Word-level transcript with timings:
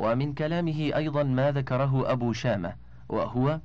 ومن 0.00 0.34
كلامه 0.34 0.90
أيضا 0.96 1.22
ما 1.22 1.52
ذكره 1.52 2.12
أبو 2.12 2.32
شامة 2.32 2.72
وهو 3.08 3.60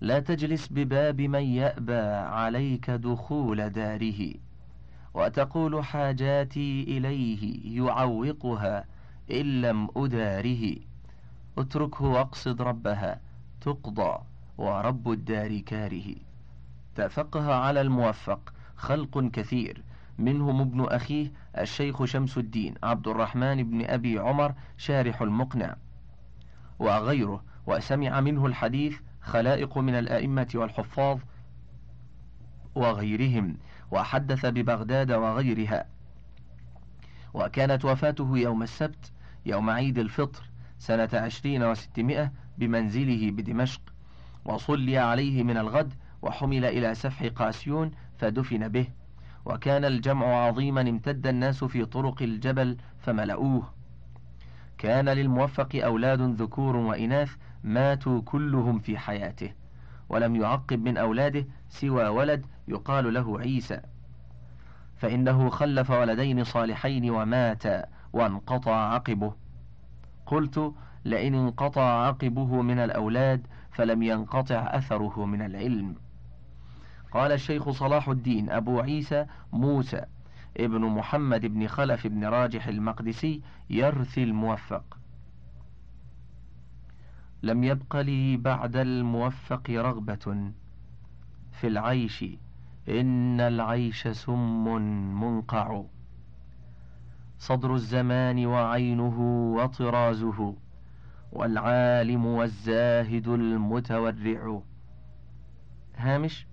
لا 0.00 0.20
تجلس 0.20 0.68
بباب 0.70 1.20
من 1.20 1.42
يأبى 1.42 2.02
عليك 2.38 2.90
دخول 2.90 3.70
داره 3.70 4.34
وتقول 5.14 5.84
حاجاتي 5.84 6.82
إليه 6.82 7.42
يعوقها 7.82 8.84
إن 9.30 9.60
لم 9.60 9.88
أداره 9.96 10.76
اتركه 11.58 12.04
واقصد 12.04 12.62
ربها 12.62 13.20
تقضى 13.60 14.18
ورب 14.58 15.10
الدار 15.10 15.58
كاره 15.58 16.14
تفقه 16.94 17.54
على 17.54 17.80
الموفق 17.80 18.52
خلق 18.76 19.30
كثير 19.30 19.82
منهم 20.18 20.60
ابن 20.60 20.84
أخيه 20.84 21.32
الشيخ 21.58 22.04
شمس 22.04 22.38
الدين 22.38 22.74
عبد 22.82 23.08
الرحمن 23.08 23.70
بن 23.70 23.84
أبي 23.84 24.18
عمر 24.18 24.54
شارح 24.76 25.22
المقنع. 25.22 25.76
وغيره 26.78 27.44
وسمع 27.66 28.20
منه 28.20 28.46
الحديث 28.46 28.98
خلائق 29.20 29.78
من 29.78 29.94
الأئمة 29.94 30.48
والحفاظ 30.54 31.18
وغيرهم 32.74 33.56
وحدث 33.90 34.46
ببغداد 34.46 35.12
وغيرها. 35.12 35.86
وكانت 37.34 37.84
وفاته 37.84 38.38
يوم 38.38 38.62
السبت 38.62 39.12
يوم 39.46 39.70
عيد 39.70 39.98
الفطر 39.98 40.42
سنة 40.78 41.08
عشرين 41.12 41.62
وستمائة 41.62 42.32
بمنزله 42.58 43.30
بدمشق. 43.30 43.80
وصلي 44.44 44.98
عليه 44.98 45.42
من 45.42 45.56
الغد 45.56 45.94
وحمل 46.22 46.64
إلى 46.64 46.94
سفح 46.94 47.26
قاسيون 47.26 47.90
فدفن 48.18 48.68
به. 48.68 48.86
وكان 49.44 49.84
الجمع 49.84 50.26
عظيما 50.26 50.80
امتد 50.80 51.26
الناس 51.26 51.64
في 51.64 51.84
طرق 51.84 52.22
الجبل 52.22 52.76
فملؤوه. 52.98 53.74
كان 54.78 55.08
للموفق 55.08 55.68
أولاد 55.74 56.20
ذكور 56.20 56.76
وإناث 56.76 57.36
ماتوا 57.64 58.20
كلهم 58.20 58.78
في 58.78 58.98
حياته 58.98 59.52
ولم 60.08 60.36
يعقب 60.36 60.78
من 60.78 60.96
أولاده 60.96 61.46
سوى 61.68 62.08
ولد 62.08 62.46
يقال 62.68 63.14
له 63.14 63.40
عيسى. 63.40 63.80
فإنه 64.96 65.48
خلف 65.50 65.90
ولدين 65.90 66.44
صالحين 66.44 67.10
ومات 67.10 67.62
وانقطع 68.12 68.94
عقبه. 68.94 69.34
قلت 70.26 70.72
لئن 71.04 71.34
انقطع 71.34 72.06
عقبه 72.06 72.62
من 72.62 72.78
الأولاد 72.78 73.46
فلم 73.70 74.02
ينقطع 74.02 74.56
أثره 74.56 75.24
من 75.24 75.42
العلم. 75.42 75.94
قال 77.14 77.32
الشيخ 77.32 77.70
صلاح 77.70 78.08
الدين 78.08 78.50
أبو 78.50 78.80
عيسى 78.80 79.26
موسى 79.52 80.04
ابن 80.56 80.80
محمد 80.80 81.46
بن 81.46 81.66
خلف 81.66 82.06
بن 82.06 82.24
راجح 82.24 82.66
المقدسي 82.66 83.42
يرثي 83.70 84.22
الموفق. 84.22 84.98
لم 87.42 87.64
يبق 87.64 87.96
لي 87.96 88.36
بعد 88.36 88.76
الموفق 88.76 89.70
رغبة 89.70 90.52
في 91.52 91.66
العيش 91.66 92.24
إن 92.88 93.40
العيش 93.40 94.08
سم 94.08 94.64
منقع. 95.20 95.82
صدر 97.38 97.74
الزمان 97.74 98.46
وعينه 98.46 99.20
وطرازه 99.56 100.56
والعالم 101.32 102.26
والزاهد 102.26 103.28
المتورع. 103.28 104.60
هامش؟ 105.96 106.46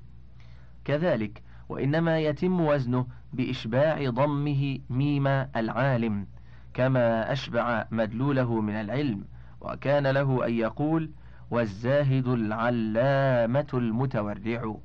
كذلك 0.85 1.43
وإنما 1.69 2.19
يتم 2.19 2.61
وزنه 2.61 3.07
بإشباع 3.33 4.09
ضمه 4.09 4.79
ميم 4.89 5.27
العالم 5.27 6.27
كما 6.73 7.31
أشبع 7.31 7.85
مدلوله 7.91 8.61
من 8.61 8.73
العلم 8.73 9.25
وكان 9.61 10.07
له 10.07 10.45
أن 10.45 10.53
يقول 10.53 11.11
والزاهد 11.51 12.27
العلامة 12.27 13.67
المتورع. 13.73 14.75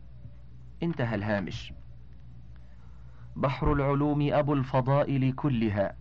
انتهى 0.82 1.14
الهامش. 1.14 1.72
بحر 3.36 3.72
العلوم 3.72 4.32
أبو 4.32 4.54
الفضائل 4.54 5.32
كلها. 5.32 5.96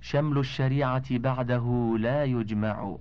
شمل 0.00 0.38
الشريعة 0.38 1.18
بعده 1.18 1.96
لا 1.98 2.24
يجمع. 2.24 2.96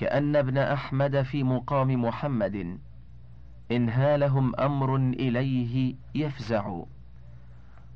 كأن 0.00 0.36
ابن 0.36 0.58
أحمد 0.58 1.22
في 1.22 1.42
مقام 1.42 2.04
محمد. 2.04 2.78
إن 3.72 3.88
هالهم 3.88 4.56
أمر 4.56 4.96
إليه 4.96 5.94
يفزع. 6.14 6.82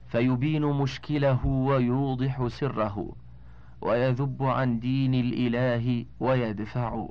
فيبين 0.06 0.62
مشكله 0.62 1.46
ويوضح 1.46 2.46
سره. 2.46 3.16
ويذب 3.80 4.42
عن 4.42 4.80
دين 4.80 5.14
الإله 5.14 6.06
ويدفع. 6.20 7.08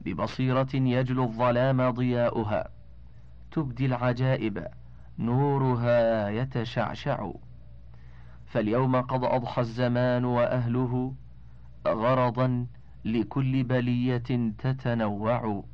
ببصيرة 0.00 0.68
يجلو 0.74 1.24
الظلام 1.24 1.90
ضياؤها. 1.90 2.68
تبدي 3.50 3.86
العجائب 3.86 4.66
نورها 5.18 6.28
يتشعشع. 6.28 7.30
فاليوم 8.46 9.00
قد 9.00 9.24
أضحى 9.24 9.60
الزمان 9.60 10.24
وأهله 10.24 11.14
غرضا 11.86 12.66
لكل 13.04 13.62
بلية 13.62 14.52
تتنوع 14.58 15.64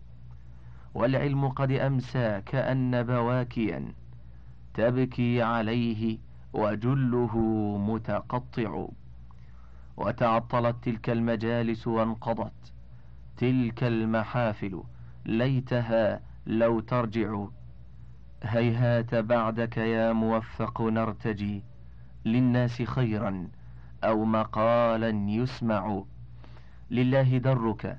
والعلم 0.94 1.48
قد 1.48 1.72
أمسى 1.72 2.42
كأن 2.46 3.02
بواكيا 3.02 3.92
تبكي 4.74 5.42
عليه 5.42 6.18
وجله 6.52 7.36
متقطع. 7.78 8.88
وتعطلت 9.96 10.76
تلك 10.82 11.10
المجالس 11.10 11.86
وانقضت 11.86 12.72
تلك 13.36 13.84
المحافل 13.84 14.82
ليتها 15.26 16.20
لو 16.46 16.80
ترجع. 16.80 17.44
هيهات 18.42 19.14
بعدك 19.14 19.76
يا 19.76 20.12
موفق 20.12 20.82
نرتجي 20.82 21.62
للناس 22.24 22.82
خيرا 22.82 23.48
أو 24.04 24.24
مقالا 24.24 25.08
يسمع. 25.30 26.02
لله 26.90 27.38
درك 27.38 27.98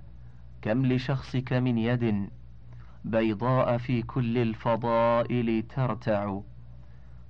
كم 0.61 0.85
لشخصك 0.85 1.53
من 1.53 1.77
يد؟ 1.77 2.29
بيضاء 3.05 3.77
في 3.77 4.01
كل 4.01 4.37
الفضائل 4.37 5.63
ترتع. 5.75 6.39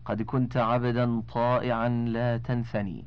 قد 0.05 0.21
كنت 0.21 0.57
عبدا 0.57 1.21
طائعا 1.21 1.89
لا 1.89 2.37
تنثني. 2.37 3.05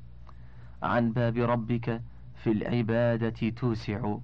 عن 0.82 1.12
باب 1.12 1.36
ربك 1.36 2.02
في 2.34 2.52
العبادة 2.52 3.48
توسع. 3.50 4.16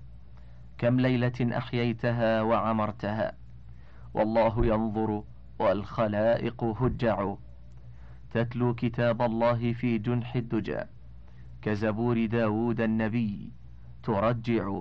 كم 0.79 1.01
ليلة 1.01 1.59
أحييتها 1.59 2.43
وعمرتها؟ 2.43 3.33
والله 4.15 4.67
ينظر 4.67 5.23
والخلائق 5.59 6.65
هجع. 6.65 7.35
تتلو 8.33 8.75
كتاب 8.75 9.23
الله 9.23 9.73
في 9.73 9.99
جنح 9.99 10.35
الدجى. 10.35 10.81
كزبور 11.63 12.27
داود 12.27 12.81
النبي. 12.81 13.58
ترجع. 14.09 14.81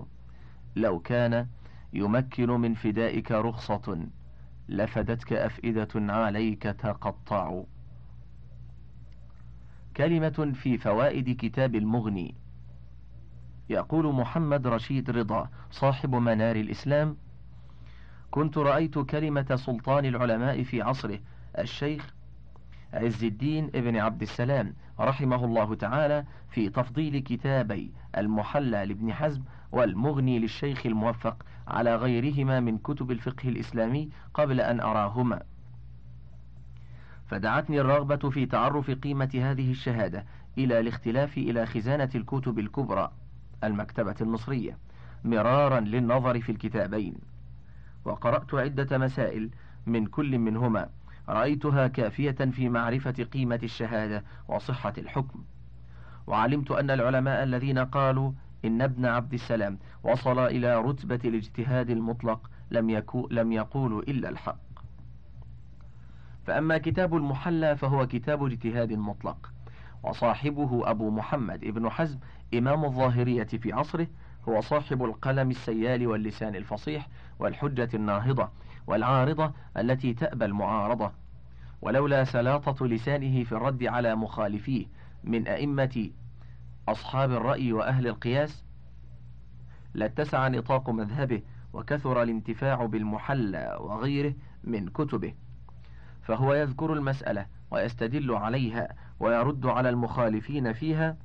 لو 0.76 1.00
كان 1.00 1.48
يمكن 1.94 2.50
من 2.50 2.74
فدائك 2.74 3.32
رخصة 3.32 4.08
لفدتك 4.70 5.34
أفئدة 5.34 5.88
عليك 5.96 6.64
تقطع. 6.64 7.64
كلمة 9.98 10.54
في 10.62 10.78
فوائد 10.78 11.38
كتاب 11.38 11.76
المغني. 11.76 12.36
يقول 13.70 14.14
محمد 14.14 14.68
رشيد 14.68 15.10
رضا 15.10 15.50
صاحب 15.72 16.16
منار 16.16 16.56
الإسلام 16.56 17.18
كنت 18.32 18.58
رأيت 18.58 19.00
كلمة 19.00 19.56
سلطان 19.56 20.06
العلماء 20.06 20.64
في 20.64 20.82
عصره 20.82 21.20
الشيخ 21.60 22.14
عز 22.94 23.24
الدين 23.24 23.66
ابن 23.76 23.98
عبد 23.98 24.22
السلام 24.22 24.74
رحمه 25.00 25.46
الله 25.46 25.76
تعالى 25.76 26.26
في 26.50 26.70
تفضيل 26.70 27.20
كتابي 27.20 27.92
المحلى 28.18 28.86
لابن 28.86 29.14
حزم 29.14 29.42
والمغني 29.72 30.40
للشيخ 30.40 30.86
الموفق 30.86 31.46
على 31.68 31.96
غيرهما 31.96 32.60
من 32.60 32.78
كتب 32.78 33.12
الفقه 33.12 33.50
الإسلامي 33.50 34.10
قبل 34.34 34.62
أن 34.62 34.80
أراهما. 34.80 35.42
فدعتني 37.28 37.82
الرغبة 37.82 38.30
في 38.30 38.46
تعرف 38.46 38.92
قيمة 38.92 39.30
هذه 39.36 39.72
الشهادة 39.72 40.26
إلى 40.58 40.80
الاختلاف 40.80 41.38
إلى 41.38 41.66
خزانة 41.66 42.10
الكتب 42.16 42.60
الكبرى 42.60 43.12
المكتبة 43.64 44.16
المصرية 44.22 44.78
مرارا 45.24 45.80
للنظر 45.80 46.42
في 46.42 46.52
الكتابين. 46.52 47.16
وقرأت 48.06 48.54
عدة 48.54 48.98
مسائل 48.98 49.50
من 49.86 50.06
كل 50.06 50.38
منهما 50.40 50.90
رأيتها 51.30 51.88
كافية 51.88 52.32
في 52.32 52.70
معرفة 52.70 53.12
قيمة 53.12 53.60
الشهادة 53.64 54.24
وصحة 54.48 54.94
الحكم. 54.98 55.44
وعلمت 56.28 56.72
أن 56.72 56.92
العلماء 56.92 57.44
الذين 57.44 57.80
قالوا 57.80 58.32
إن 58.66 58.82
ابن 58.82 59.06
عبد 59.06 59.34
السلام 59.34 59.78
وصل 60.04 60.40
إلى 60.40 60.82
رتبة 60.82 61.20
الاجتهاد 61.26 61.90
المطلق 61.90 62.50
لم, 62.72 62.90
يكو 62.90 63.28
لم 63.32 63.52
يقولوا 63.52 64.02
إلا 64.02 64.30
الحق. 64.30 64.58
فأما 66.46 66.78
كتاب 66.78 67.16
المحلى 67.16 67.76
فهو 67.78 68.08
كتاب 68.08 68.46
اجتهاد 68.46 68.94
مطلق. 68.94 69.52
وصاحبه 70.04 70.90
أبو 70.90 71.10
محمد 71.10 71.64
ابن 71.64 71.90
حزم 71.90 72.20
إمام 72.54 72.86
الظاهرية 72.86 73.44
في 73.44 73.74
عصره 73.74 74.08
هو 74.50 74.62
صاحب 74.62 75.04
القلم 75.04 75.50
السيال 75.50 76.08
واللسان 76.08 76.56
الفصيح 76.56 77.08
والحجة 77.40 77.90
الناهضة 77.94 78.50
والعارضة 78.88 79.54
التي 79.78 80.14
تأبى 80.14 80.46
المعارضة. 80.46 81.12
ولولا 81.82 82.24
سلاطة 82.24 82.88
لسانه 82.88 83.44
في 83.44 83.52
الرد 83.52 83.84
على 83.84 84.16
مخالفيه 84.16 84.86
من 85.24 85.48
أئمة 85.48 86.10
أصحاب 86.90 87.32
الرأي 87.32 87.74
وأهل 87.74 88.08
القياس 88.08 88.64
لاتسع 89.94 90.48
نطاق 90.48 90.90
مذهبه 90.90 91.42
وكثر 91.74 92.24
الانتفاع 92.24 92.86
بالمحلى 92.86 93.78
وغيره 93.80 94.34
من 94.64 94.90
كتبه. 94.90 95.34
فهو 96.22 96.54
يذكر 96.54 96.94
المسألة 96.94 97.46
ويستدل 97.72 98.32
عليها 98.32 98.96
ويرد 99.20 99.66
على 99.66 99.90
المخالفين 99.90 100.74
فيها 100.74 101.18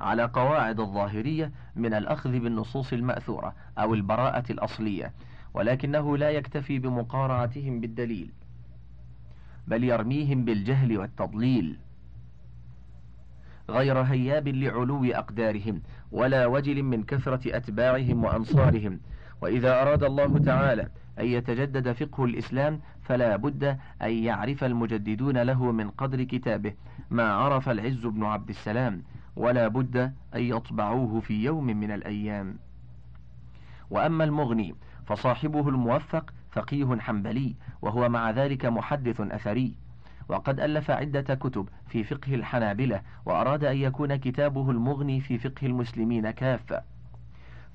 على 0.00 0.24
قواعد 0.24 0.80
الظاهرية 0.80 1.52
من 1.76 1.94
الأخذ 1.94 2.30
بالنصوص 2.30 2.92
المأثورة 2.92 3.54
أو 3.78 3.94
البراءة 3.94 4.52
الأصلية. 4.52 5.12
ولكنه 5.58 6.16
لا 6.16 6.30
يكتفي 6.30 6.78
بمقارعتهم 6.78 7.80
بالدليل 7.80 8.30
بل 9.66 9.84
يرميهم 9.84 10.44
بالجهل 10.44 10.98
والتضليل. 10.98 11.78
غير 13.70 13.98
هياب 13.98 14.48
لعلو 14.48 15.04
أقدارهم 15.04 15.82
ولا 16.12 16.46
وجل 16.46 16.82
من 16.82 17.02
كثرة 17.02 17.56
أتباعهم 17.56 18.24
وأنصارهم. 18.24 19.00
وإذا 19.42 19.82
أراد 19.82 20.04
الله 20.04 20.38
تعالى 20.38 20.88
أن 21.18 21.26
يتجدد 21.26 21.92
فقه 21.92 22.24
الإسلام 22.24 22.80
فلا 23.02 23.36
بد 23.36 23.64
أن 24.02 24.10
يعرف 24.10 24.64
المجددون 24.64 25.38
له 25.38 25.72
من 25.72 25.90
قدر 25.90 26.24
كتابه 26.24 26.72
ما 27.10 27.32
عرف 27.32 27.68
العز 27.68 28.06
بن 28.06 28.24
عبد 28.24 28.48
السلام. 28.48 29.02
ولا 29.36 29.68
بد 29.68 29.96
أن 30.34 30.42
يطبعوه 30.42 31.20
في 31.20 31.44
يوم 31.44 31.66
من 31.66 31.90
الأيام. 31.90 32.58
وأما 33.90 34.24
المغني 34.24 34.74
فصاحبه 35.08 35.68
الموفق 35.68 36.32
فقيه 36.50 36.96
حنبلي 37.00 37.54
وهو 37.82 38.08
مع 38.08 38.30
ذلك 38.30 38.66
محدث 38.66 39.20
أثري. 39.20 39.74
وقد 40.28 40.60
ألف 40.60 40.90
عدة 40.90 41.34
كتب 41.34 41.68
في 41.86 42.04
فقه 42.04 42.34
الحنابلة 42.34 43.02
وأراد 43.26 43.64
أن 43.64 43.76
يكون 43.76 44.16
كتابه 44.16 44.70
المغني 44.70 45.20
في 45.20 45.38
فقه 45.38 45.66
المسلمين 45.66 46.30
كافة. 46.30 46.82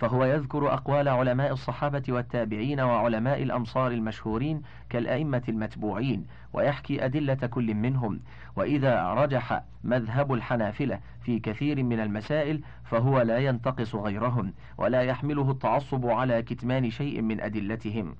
فهو 0.03 0.25
يذكر 0.25 0.73
أقوال 0.73 1.07
علماء 1.07 1.51
الصحابة 1.53 2.03
والتابعين 2.09 2.79
وعلماء 2.79 3.43
الأمصار 3.43 3.91
المشهورين 3.91 4.61
كالأئمة 4.89 5.41
المتبوعين 5.49 6.25
ويحكي 6.53 7.05
أدلة 7.05 7.33
كل 7.33 7.73
منهم. 7.73 8.19
وإذا 8.55 9.13
رجح 9.13 9.63
مذهب 9.83 10.33
الحنافلة 10.33 10.99
في 11.21 11.39
كثير 11.39 11.83
من 11.83 11.99
المسائل 11.99 12.61
فهو 12.85 13.21
لا 13.21 13.37
ينتقص 13.37 13.95
غيرهم 13.95 14.53
ولا 14.77 15.01
يحمله 15.01 15.51
التعصب 15.51 16.05
على 16.05 16.41
كتمان 16.41 16.89
شيء 16.89 17.21
من 17.21 17.41
أدلتهم. 17.41 18.15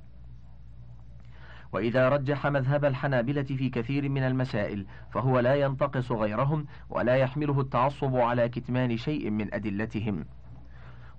وإذا 1.74 2.10
رجح 2.10 2.48
مذهب 2.48 2.86
الحنابلة 2.86 3.44
في 3.44 3.70
كثير 3.70 4.10
من 4.10 4.24
المسائل 4.24 4.86
فهو 5.12 5.40
لا 5.40 5.56
ينتقص 5.56 6.12
غيرهم 6.12 6.66
ولا 6.90 7.16
يحمله 7.16 7.62
التعصب 7.62 8.16
على 8.16 8.50
كتمان 8.50 8.98
شيء 8.98 9.30
من 9.30 9.54
أدلتهم. 9.54 10.26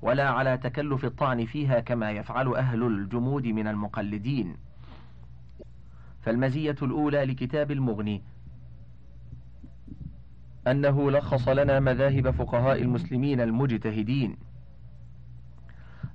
ولا 0.03 0.29
على 0.29 0.59
تكلف 0.59 1.05
الطعن 1.05 1.45
فيها 1.45 1.81
كما 1.81 2.11
يفعل 2.11 2.55
أهل 2.55 2.83
الجمود 2.83 3.47
من 3.47 3.69
المقلدين. 3.69 4.57
فالمزية 6.23 6.77
الأولى 6.83 7.25
لكتاب 7.25 7.71
المغني. 7.71 8.23
أنه 10.67 11.11
لخص 11.11 11.49
لنا 11.49 11.81
مذاهب 11.81 12.31
فقهاء 12.31 12.83
المسلمين 12.83 13.41
المجتهدين. 13.41 14.37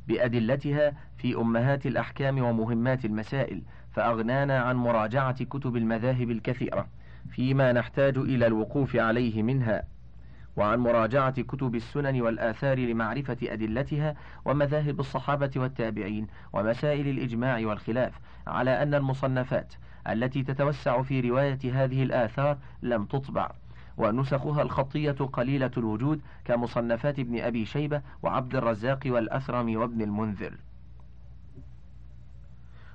بأدلتها 0.08 0.94
في 1.18 1.36
أمهات 1.36 1.86
الأحكام 1.86 2.42
ومهمات 2.42 3.06
المسائل 3.06 3.62
فأغنانا 3.92 4.60
عن 4.60 4.76
مراجعة 4.76 5.44
كتب 5.44 5.76
المذاهب 5.76 6.32
الكثيرة 6.32 6.88
فيما 7.30 7.72
نحتاج 7.72 8.18
إلى 8.18 8.48
الوقوف 8.48 8.96
عليه 8.96 9.44
منها. 9.44 9.84
وعن 10.60 10.80
مراجعة 10.80 11.42
كتب 11.42 11.76
السنن 11.76 12.22
والآثار 12.22 12.80
لمعرفة 12.80 13.38
أدلتها 13.44 14.16
ومذاهب 14.46 15.00
الصحابة 15.00 15.52
والتابعين 15.56 16.28
ومسائل 16.54 17.08
الإجماع 17.08 17.60
والخلاف 17.68 18.14
على 18.48 18.84
أن 18.84 18.94
المصنفات 18.94 19.74
التي 20.08 20.44
تتوسع 20.44 21.02
في 21.02 21.22
رواية 21.22 21.60
هذه 21.84 22.04
الآثار 22.04 22.58
لم 22.82 23.06
تطبع. 23.06 23.52
ونسخها 23.98 24.62
الخطية 24.62 25.12
قليلة 25.12 25.72
الوجود 25.78 26.22
كمصنفات 26.46 27.20
ابن 27.20 27.40
أبي 27.40 27.66
شيبة 27.66 28.02
وعبد 28.24 28.56
الرزاق 28.56 29.00
والأثرم 29.06 29.78
وابن 29.78 30.02
المنذر. 30.02 30.54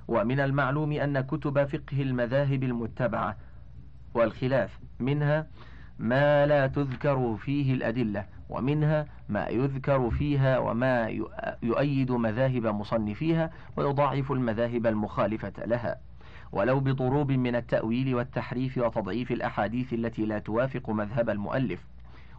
ومن 0.07 0.39
المعلوم 0.39 0.91
أن 0.91 1.21
كتب 1.21 1.65
فقه 1.65 2.01
المذاهب 2.01 2.63
المتبعة 2.63 3.37
والخلاف 4.13 4.79
منها 4.99 5.47
ما 5.99 6.45
لا 6.45 6.67
تذكر 6.67 7.35
فيه 7.35 7.73
الأدلة 7.73 8.25
ومنها 8.49 9.05
ما 9.29 9.47
يذكر 9.47 10.09
فيها 10.11 10.57
وما 10.57 11.07
يؤيد 11.63 12.11
مذاهب 12.11 12.65
مصنفيها 12.67 13.51
ويضاعف 13.77 14.31
المذاهب 14.31 14.87
المخالفة 14.87 15.53
لها. 15.65 15.97
ولو 16.51 16.79
بضروب 16.79 17.31
من 17.31 17.55
التأويل 17.55 18.15
والتحريف 18.15 18.77
وتضعيف 18.77 19.31
الأحاديث 19.31 19.93
التي 19.93 20.25
لا 20.25 20.39
توافق 20.39 20.89
مذهب 20.89 21.29
المؤلف 21.29 21.79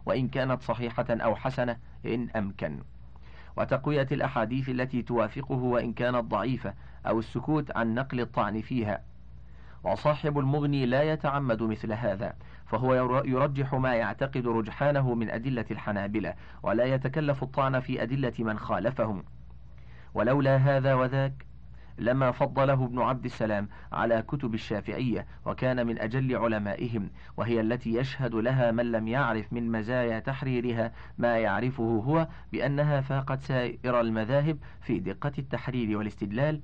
وإن 0.05 0.27
كانت 0.27 0.61
صحيحة 0.61 1.05
أو 1.09 1.35
حسنة 1.35 1.77
إن 2.05 2.29
أمكن. 2.35 2.79
وتقوية 3.57 4.07
الأحاديث 4.11 4.69
التي 4.69 5.01
توافقه 5.01 5.55
وإن 5.55 5.93
كانت 5.93 6.25
ضعيفة 6.25 6.73
أو 7.07 7.19
السكوت 7.19 7.77
عن 7.77 7.95
نقل 7.95 8.19
الطعن 8.19 8.61
فيها. 8.61 9.01
وصاحب 9.83 10.39
المغني 10.39 10.85
لا 10.85 11.03
يتعمد 11.03 11.63
مثل 11.63 11.93
هذا 11.93 12.33
فهو 12.67 12.93
يرجح 13.25 13.73
ما 13.73 13.95
يعتقد 13.95 14.47
رجحانه 14.47 15.15
من 15.15 15.29
أدلة 15.29 15.65
الحنابلة 15.71 16.33
ولا 16.63 16.83
يتكلف 16.85 17.43
الطعن 17.43 17.79
في 17.79 18.03
أدلة 18.03 18.33
من 18.39 18.59
خالفهم. 18.59 19.23
ولولا 20.13 20.57
هذا 20.57 20.93
وذاك 20.93 21.47
لما 21.99 22.31
فضله 22.31 22.85
ابن 22.85 22.99
عبد 22.99 23.25
السلام 23.25 23.69
على 23.91 24.21
كتب 24.21 24.53
الشافعية 24.53 25.27
وكان 25.45 25.87
من 25.87 25.99
أجل 25.99 26.35
علمائهم 26.35 27.09
وهي 27.37 27.61
التي 27.61 27.93
يشهد 27.93 28.35
لها 28.35 28.71
من 28.71 28.91
لم 28.91 29.07
يعرف 29.07 29.53
من 29.53 29.71
مزايا 29.71 30.19
تحريرها 30.19 30.91
ما 31.17 31.37
يعرفه 31.37 31.83
هو 31.83 32.27
بأنها 32.51 33.01
فاقت 33.01 33.41
سائر 33.41 34.01
المذاهب 34.01 34.57
في 34.81 34.99
دقة 34.99 35.31
التحرير 35.39 35.97
والاستدلال 35.97 36.61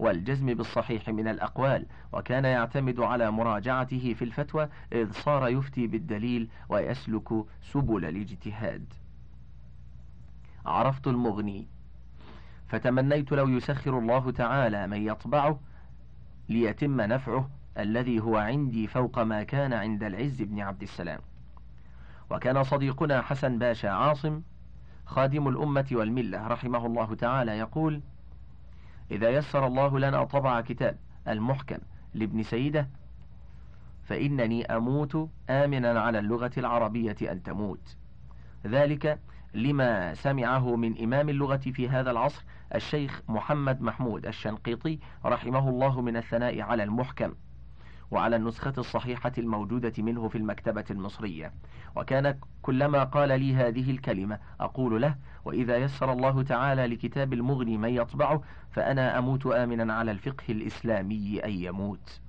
والجزم 0.00 0.54
بالصحيح 0.54 1.08
من 1.08 1.28
الأقوال 1.28 1.86
وكان 2.12 2.44
يعتمد 2.44 3.00
على 3.00 3.30
مراجعته 3.30 4.14
في 4.18 4.24
الفتوى 4.24 4.68
إذ 4.92 5.12
صار 5.12 5.48
يفتي 5.48 5.86
بالدليل 5.86 6.48
ويسلك 6.68 7.28
سبل 7.62 8.04
الاجتهاد. 8.04 8.84
عرفت 10.66 11.06
المغني. 11.06 11.66
فتمنيت 12.68 13.32
لو 13.32 13.48
يسخر 13.48 13.98
الله 13.98 14.30
تعالى 14.30 14.86
من 14.86 15.06
يطبعه 15.06 15.60
ليتم 16.48 17.00
نفعه 17.00 17.50
الذي 17.78 18.20
هو 18.20 18.36
عندي 18.36 18.86
فوق 18.86 19.18
ما 19.18 19.42
كان 19.42 19.72
عند 19.72 20.02
العز 20.02 20.42
بن 20.42 20.60
عبد 20.60 20.82
السلام. 20.82 21.20
وكان 22.30 22.64
صديقنا 22.64 23.22
حسن 23.22 23.58
باشا 23.58 23.90
عاصم 23.90 24.42
خادم 25.06 25.48
الأمة 25.48 25.86
والملة 25.92 26.46
رحمه 26.46 26.86
الله 26.86 27.14
تعالى 27.14 27.58
يقول 27.58 28.00
إذا 29.10 29.30
يسر 29.30 29.66
الله 29.66 29.98
لنا 29.98 30.24
طبع 30.24 30.60
كتاب 30.60 30.98
المحكم 31.28 31.78
لابن 32.14 32.42
سيدة 32.42 32.88
فإنني 34.04 34.64
أموت 34.64 35.28
آمنا 35.50 36.00
على 36.00 36.18
اللغة 36.18 36.50
العربية 36.56 37.16
أن 37.22 37.42
تموت. 37.42 37.96
ذلك 38.66 39.18
لما 39.54 40.14
سمعه 40.14 40.76
من 40.76 41.02
إمام 41.02 41.28
اللغة 41.28 41.56
في 41.56 41.88
هذا 41.88 42.10
العصر 42.10 42.44
الشيخ 42.74 43.22
محمد 43.28 43.80
محمود 43.80 44.26
الشنقيطي 44.26 44.98
رحمه 45.24 45.68
الله 45.68 46.00
من 46.00 46.16
الثناء 46.16 46.60
على 46.60 46.82
المحكم. 46.82 47.34
وعلى 48.10 48.36
النسخة 48.36 48.72
الصحيحة 48.78 49.32
الموجودة 49.38 49.92
منه 49.98 50.28
في 50.28 50.38
المكتبة 50.38 50.84
المصرية. 50.90 51.52
وكان 51.96 52.38
كلما 52.62 53.04
قال 53.04 53.40
لي 53.40 53.54
هذه 53.54 53.90
الكلمة 53.90 54.38
أقول 54.60 55.02
له 55.02 55.14
وإذا 55.44 55.76
يسر 55.76 56.12
الله 56.12 56.42
تعالى 56.42 56.86
لكتاب 56.86 57.32
المغني 57.32 57.78
من 57.78 57.88
يطبعه 57.88 58.42
فأنا 58.70 59.18
أموت 59.18 59.46
آمنا 59.46 59.94
على 59.94 60.10
الفقه 60.10 60.44
الإسلامي 60.48 61.44
أن 61.44 61.50
يموت. 61.50 62.20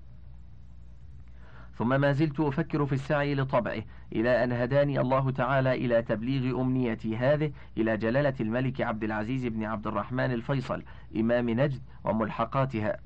ثم 1.78 2.02
ما 2.02 2.12
زلت 2.12 2.40
أفكر 2.40 2.86
في 2.86 2.94
السعي 2.94 3.36
لطبعه 3.36 3.84
إلى 4.14 4.44
أن 4.44 4.52
هداني 4.52 5.00
الله 5.00 5.32
تعالى 5.32 5.74
إلى 5.74 6.02
تبليغ 6.02 6.62
أمنيتي 6.62 7.18
هذه 7.18 7.52
إلى 7.78 7.98
جلالة 7.98 8.34
الملك 8.40 8.82
عبد 8.82 9.04
العزيز 9.04 9.46
بن 9.46 9.64
عبد 9.64 9.88
الرحمن 9.88 10.32
الفيصل 10.32 10.84
إمام 11.16 11.50
نجد 11.50 11.82
وملحقاتها. 12.04 12.98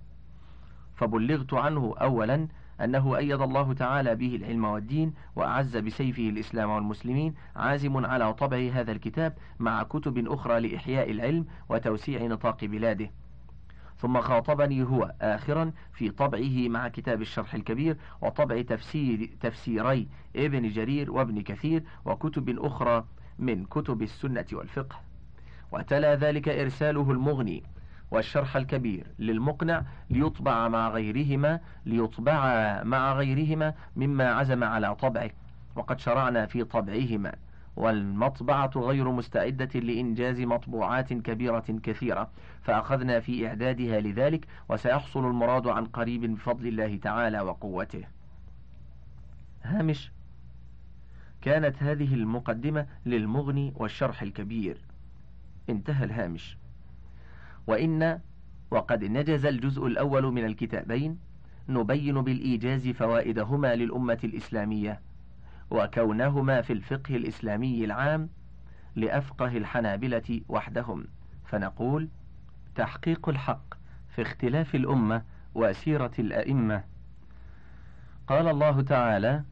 فبلغت 0.96 1.54
عنه 1.54 1.96
أولا 2.02 2.48
أنه 2.82 3.18
أيد 3.18 3.42
الله 3.42 3.74
تعالى 3.74 4.16
به 4.16 4.36
العلم 4.36 4.66
والدين 4.66 5.14
وأعز 5.36 5.78
بسيفه 5.78 6.30
الإسلام 6.30 6.70
والمسلمين 6.70 7.34
عازم 7.56 8.06
على 8.06 8.34
طبع 8.34 8.70
هذا 8.74 8.92
الكتاب 8.92 9.38
مع 9.60 9.84
كتب 9.84 10.28
أخرى 10.28 10.60
لإحياء 10.60 11.12
العلم 11.12 11.46
وتوسيع 11.70 12.24
نطاق 12.24 12.66
بلاده. 12.66 13.12
ثم 13.98 14.22
خاطبني 14.22 14.84
هو 14.84 15.14
آخرا 15.22 15.72
في 15.94 16.10
طبعه 16.10 16.68
مع 16.68 16.88
كتاب 16.88 17.22
الشرح 17.22 17.54
الكبير 17.54 17.98
وطبع 18.22 18.62
تفسير 18.62 19.30
تفسيري 19.42 20.08
ابن 20.36 20.70
جرير 20.70 21.12
وابن 21.12 21.42
كثير 21.42 21.84
وكتب 22.06 22.60
أخرى 22.60 23.06
من 23.40 23.66
كتب 23.66 24.02
السنة 24.02 24.46
والفقه. 24.54 25.00
وتلا 25.72 26.16
ذلك 26.16 26.50
إرساله 26.50 27.12
المغني. 27.12 27.64
والشرح 28.16 28.56
الكبير 28.56 29.08
للمقنع 29.20 29.84
ليطبع 30.10 30.68
مع 30.68 30.90
غيرهما 30.90 31.60
ليطبع 31.86 32.84
مع 32.84 33.14
غيرهما 33.14 33.74
مما 33.96 34.32
عزم 34.32 34.64
على 34.64 34.96
طبعه 34.96 35.30
وقد 35.76 36.00
شرعنا 36.00 36.46
في 36.46 36.64
طبعهما. 36.64 37.36
والمطبعة 37.76 38.72
غير 38.76 39.12
مستعدة 39.12 39.80
لإنجاز 39.80 40.40
مطبوعات 40.40 41.14
كبيرة 41.14 41.80
كثيرة 41.84 42.30
فأخذنا 42.62 43.20
في 43.20 43.48
إعدادها 43.48 44.00
لذلك 44.00 44.48
وسيحصل 44.70 45.26
المراد 45.26 45.68
عن 45.68 45.86
قريب 45.86 46.22
بفضل 46.36 46.68
الله 46.68 46.98
تعالى 46.98 47.42
وقوته. 47.42 48.04
هامش 49.64 50.12
كانت 51.42 51.84
هذه 51.84 52.14
المقدمة 52.14 52.86
للمغني 53.06 53.74
والشرح 53.76 54.22
الكبير. 54.22 54.78
انتهى 55.70 56.06
الهامش. 56.06 56.58
وإن 57.68 58.20
وقد 58.72 59.04
نجز 59.04 59.46
الجزء 59.46 59.88
الأول 59.88 60.24
من 60.24 60.46
الكتابين 60.46 61.20
نبين 61.70 62.22
بالإيجاز 62.22 62.88
فوائدهما 62.88 63.76
للأمة 63.76 64.20
الإسلامية 64.24 65.02
وكونهما 65.72 66.62
في 66.62 66.74
الفقه 66.74 67.16
الإسلامي 67.16 67.86
العام 67.86 68.30
لأفقه 68.96 69.58
الحنابلة 69.58 70.42
وحدهم. 70.50 71.08
فنقول 71.46 72.10
تحقيق 72.76 73.30
الحق 73.30 73.74
في 74.16 74.22
اختلاف 74.22 74.76
الأمة 74.76 75.22
وسيرة 75.56 76.12
الأئمة. 76.20 76.84
قال 78.28 78.48
الله 78.48 78.82
تعالى 78.82 79.44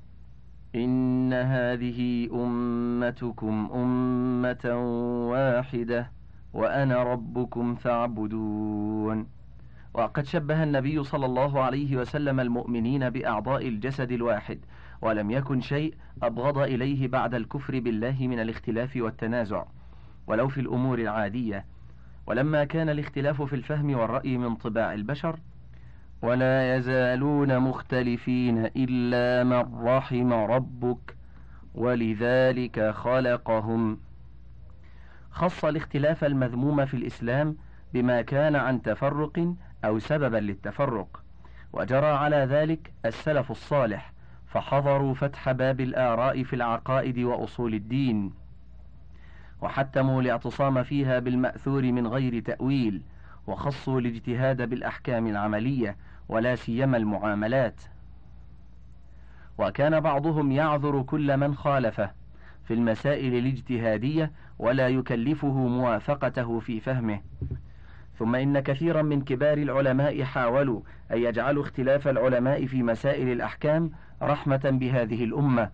إن 0.75 1.33
هذه 1.33 2.29
أمتكم 2.33 3.69
أمة 3.73 4.75
واحدة. 5.31 6.11
وأنا 6.53 7.03
ربكم 7.03 7.75
فاعبدون. 7.75 9.27
وقد 9.93 10.25
شبه 10.25 10.63
النبي 10.63 11.03
صلى 11.03 11.25
الله 11.25 11.61
عليه 11.61 11.97
وسلم 11.97 12.39
المؤمنين 12.39 13.09
بأعضاء 13.09 13.67
الجسد 13.67 14.11
الواحد 14.11 14.59
ولم 15.01 15.31
يكن 15.31 15.61
شيء 15.61 15.93
أبغض 16.23 16.57
إليه 16.57 17.07
بعد 17.07 17.35
الكفر 17.35 17.79
بالله 17.79 18.15
من 18.19 18.39
الاختلاف 18.39 18.97
والتنازع. 18.97 19.63
ولو 20.27 20.47
في 20.47 20.61
الأمور 20.61 20.99
العادية 20.99 21.65
ولما 22.27 22.63
كان 22.63 22.89
الاختلاف 22.89 23.41
في 23.41 23.55
الفهم 23.55 23.93
والرأي 23.93 24.37
من 24.37 24.55
طباع 24.55 24.93
البشر 24.93 25.39
ولا 26.21 26.75
يزالون 26.75 27.59
مختلفين 27.59 28.65
إلا 28.75 29.43
من 29.43 29.85
رحم 29.87 30.33
ربك 30.33 31.15
ولذلك 31.75 32.89
خلقهم. 32.91 33.97
خص 35.33 35.65
الاختلاف 35.65 36.23
المذموم 36.23 36.85
في 36.85 36.93
الإسلام 36.93 37.57
بما 37.93 38.21
كان 38.21 38.55
عن 38.55 38.81
تفرق 38.81 39.53
أو 39.85 39.99
سببا 39.99 40.37
للتفرق 40.37 41.23
وجرى 41.73 42.05
على 42.05 42.35
ذلك 42.35 42.93
السلف 43.05 43.51
الصالح 43.51 44.13
فحضروا 44.47 45.13
فتح 45.13 45.51
باب 45.51 45.81
الآراء 45.81 46.43
في 46.43 46.55
العقائد 46.55 47.19
وأصول 47.19 47.73
الدين. 47.73 48.33
وحتموا 49.61 50.21
الاعتصام 50.21 50.83
فيها 50.83 51.19
بالمأثور 51.19 51.83
من 51.91 52.07
غير 52.07 52.39
تأويل 52.39 53.01
وخصوا 53.47 53.99
الاجتهاد 53.99 54.69
بالأحكام 54.69 55.27
العملية 55.27 55.97
ولا 56.29 56.55
سيما 56.55 56.97
المعاملات. 56.97 57.81
وكان 59.57 59.99
بعضهم 59.99 60.51
يعذر 60.51 61.01
كل 61.01 61.37
من 61.37 61.55
خالفه 61.55 62.11
في 62.67 62.73
المسائل 62.73 63.35
الاجتهادية 63.35 64.31
ولا 64.59 64.87
يكلفه 64.87 65.67
موافقته 65.67 66.59
في 66.59 66.79
فهمه. 66.79 67.19
ثم 68.19 68.35
إن 68.35 68.59
كثيرا 68.59 69.01
من 69.01 69.21
كبار 69.21 69.57
العلماء 69.57 70.23
حاولوا 70.23 70.81
أن 71.11 71.17
يجعلوا 71.17 71.63
اختلاف 71.63 72.07
العلماء 72.07 72.65
في 72.65 72.83
مسائل 72.83 73.31
الأحكام 73.31 73.91
رحمة 74.21 74.61
بهذه 74.63 75.23
الأمة 75.23 75.69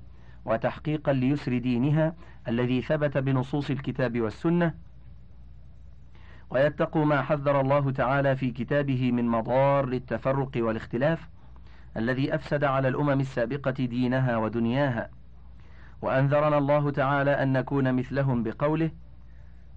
وتحقيقا 0.45 1.13
ليسر 1.13 1.57
دينها 1.57 2.15
الذي 2.47 2.81
ثبت 2.81 3.17
بنصوص 3.17 3.69
الكتاب 3.69 4.21
والسنة. 4.21 4.73
ويتقوا 6.49 7.05
ما 7.05 7.21
حذر 7.21 7.61
الله 7.61 7.91
تعالى 7.91 8.35
في 8.35 8.51
كتابه 8.51 9.11
من 9.11 9.27
مضار 9.27 9.87
التفرق 9.87 10.51
والاختلاف 10.55 11.29
الذي 11.97 12.35
أفسد 12.35 12.63
على 12.63 12.87
الأمم 12.87 13.19
السابقة 13.19 13.71
دينها 13.71 14.37
ودنياها. 14.37 15.09
وأنذرنا 16.01 16.57
الله 16.57 16.91
تعالى 16.91 17.43
أن 17.43 17.53
نكون 17.53 17.93
مثلهم 17.93 18.43
بقوله 18.43 18.91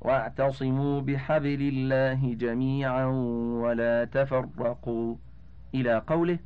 واعتصموا 0.00 1.00
بحبل 1.00 1.60
الله 1.72 2.34
جميعا 2.34 3.06
ولا 3.62 4.04
تفرقوا 4.04 5.16
إلى 5.74 6.02
قوله 6.06 6.38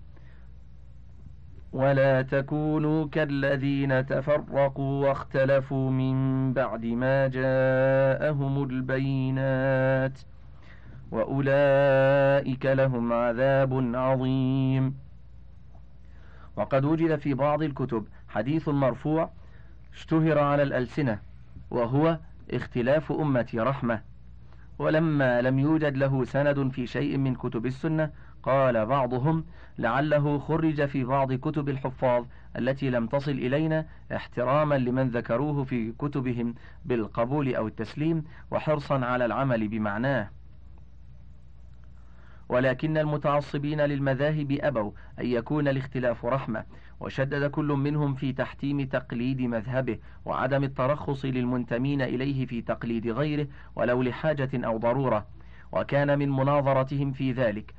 ولا 1.72 2.22
تكونوا 2.22 3.08
كالذين 3.08 4.06
تفرقوا 4.06 5.08
واختلفوا 5.08 5.90
من 5.90 6.52
بعد 6.52 6.84
ما 6.84 7.28
جاءهم 7.28 8.62
البينات 8.62 10.18
وأولئك 11.10 12.66
لهم 12.66 13.12
عذاب 13.12 13.90
عظيم. 13.94 14.94
وقد 16.56 16.84
وجد 16.84 17.16
في 17.16 17.34
بعض 17.34 17.62
الكتب 17.62 18.06
حديث 18.28 18.68
مرفوع 18.68 19.30
اشتهر 19.96 20.38
على 20.38 20.62
الألسنة 20.62 21.18
وهو 21.70 22.18
اختلاف 22.50 23.12
امتي 23.12 23.60
رحمة. 23.60 24.00
ولما 24.78 25.42
لم 25.42 25.58
يوجد 25.58 25.96
له 25.96 26.24
سند 26.24 26.68
في 26.68 26.86
شيء 26.86 27.16
من 27.16 27.34
كتب 27.34 27.66
السنة 27.66 28.10
قال 28.42 28.86
بعضهم 28.86 29.44
لعله 29.78 30.38
خرج 30.38 30.86
في 30.86 31.04
بعض 31.04 31.32
كتب 31.32 31.68
الحفاظ 31.68 32.24
التي 32.58 32.90
لم 32.90 33.06
تصل 33.06 33.30
إلينا 33.30 33.86
احتراما 34.16 34.74
لمن 34.74 35.08
ذكروه 35.08 35.64
في 35.64 35.92
كتبهم 35.92 36.54
بالقبول 36.84 37.54
أو 37.54 37.66
التسليم 37.66 38.24
وحرصا 38.50 39.04
على 39.04 39.24
العمل 39.24 39.68
بمعناه. 39.68 40.30
ولكن 42.48 42.98
المتعصبين 42.98 43.80
للمذاهب 43.80 44.58
أبوا 44.60 44.90
أن 45.20 45.26
يكون 45.26 45.68
الاختلاف 45.68 46.24
رحمة 46.24 46.64
وشدد 47.00 47.50
كل 47.50 47.66
منهم 47.66 48.14
في 48.14 48.32
تحتيم 48.32 48.84
تقليد 48.84 49.40
مذهبه 49.40 49.98
وعدم 50.24 50.64
الترخص 50.64 51.24
للمنتمين 51.24 52.02
إليه 52.02 52.46
في 52.46 52.62
تقليد 52.62 53.08
غيره 53.08 53.46
ولو 53.76 54.02
لحاجة 54.02 54.50
أو 54.54 54.78
ضرورة 54.78 55.26
وكان 55.72 56.18
من 56.18 56.30
مناظرتهم 56.30 57.12
في 57.12 57.32
ذلك. 57.32 57.74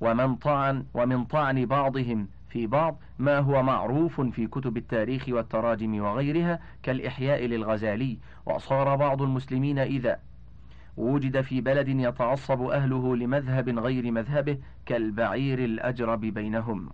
ومن 0.00 0.36
طعن 0.36 0.84
ومن 0.94 1.24
طعن 1.24 1.66
بعضهم 1.66 2.28
في 2.48 2.66
بعض 2.66 3.00
ما 3.18 3.38
هو 3.38 3.62
معروف 3.62 4.20
في 4.20 4.46
كتب 4.46 4.76
التاريخ 4.76 5.24
والتراجم 5.28 6.00
وغيرها 6.00 6.60
كالإحياء 6.82 7.44
للغزالي 7.46 8.18
وصار 8.46 8.96
بعض 8.96 9.22
المسلمين 9.22 9.78
إذا 9.78 10.18
وجد 10.98 11.40
في 11.40 11.60
بلد 11.60 11.88
يتعصب 11.88 12.62
أهله 12.62 13.16
لمذهب 13.16 13.78
غير 13.78 14.12
مذهبه 14.12 14.58
كالبعير 14.86 15.58
الأجرب 15.58 16.20
بينهم. 16.20 16.90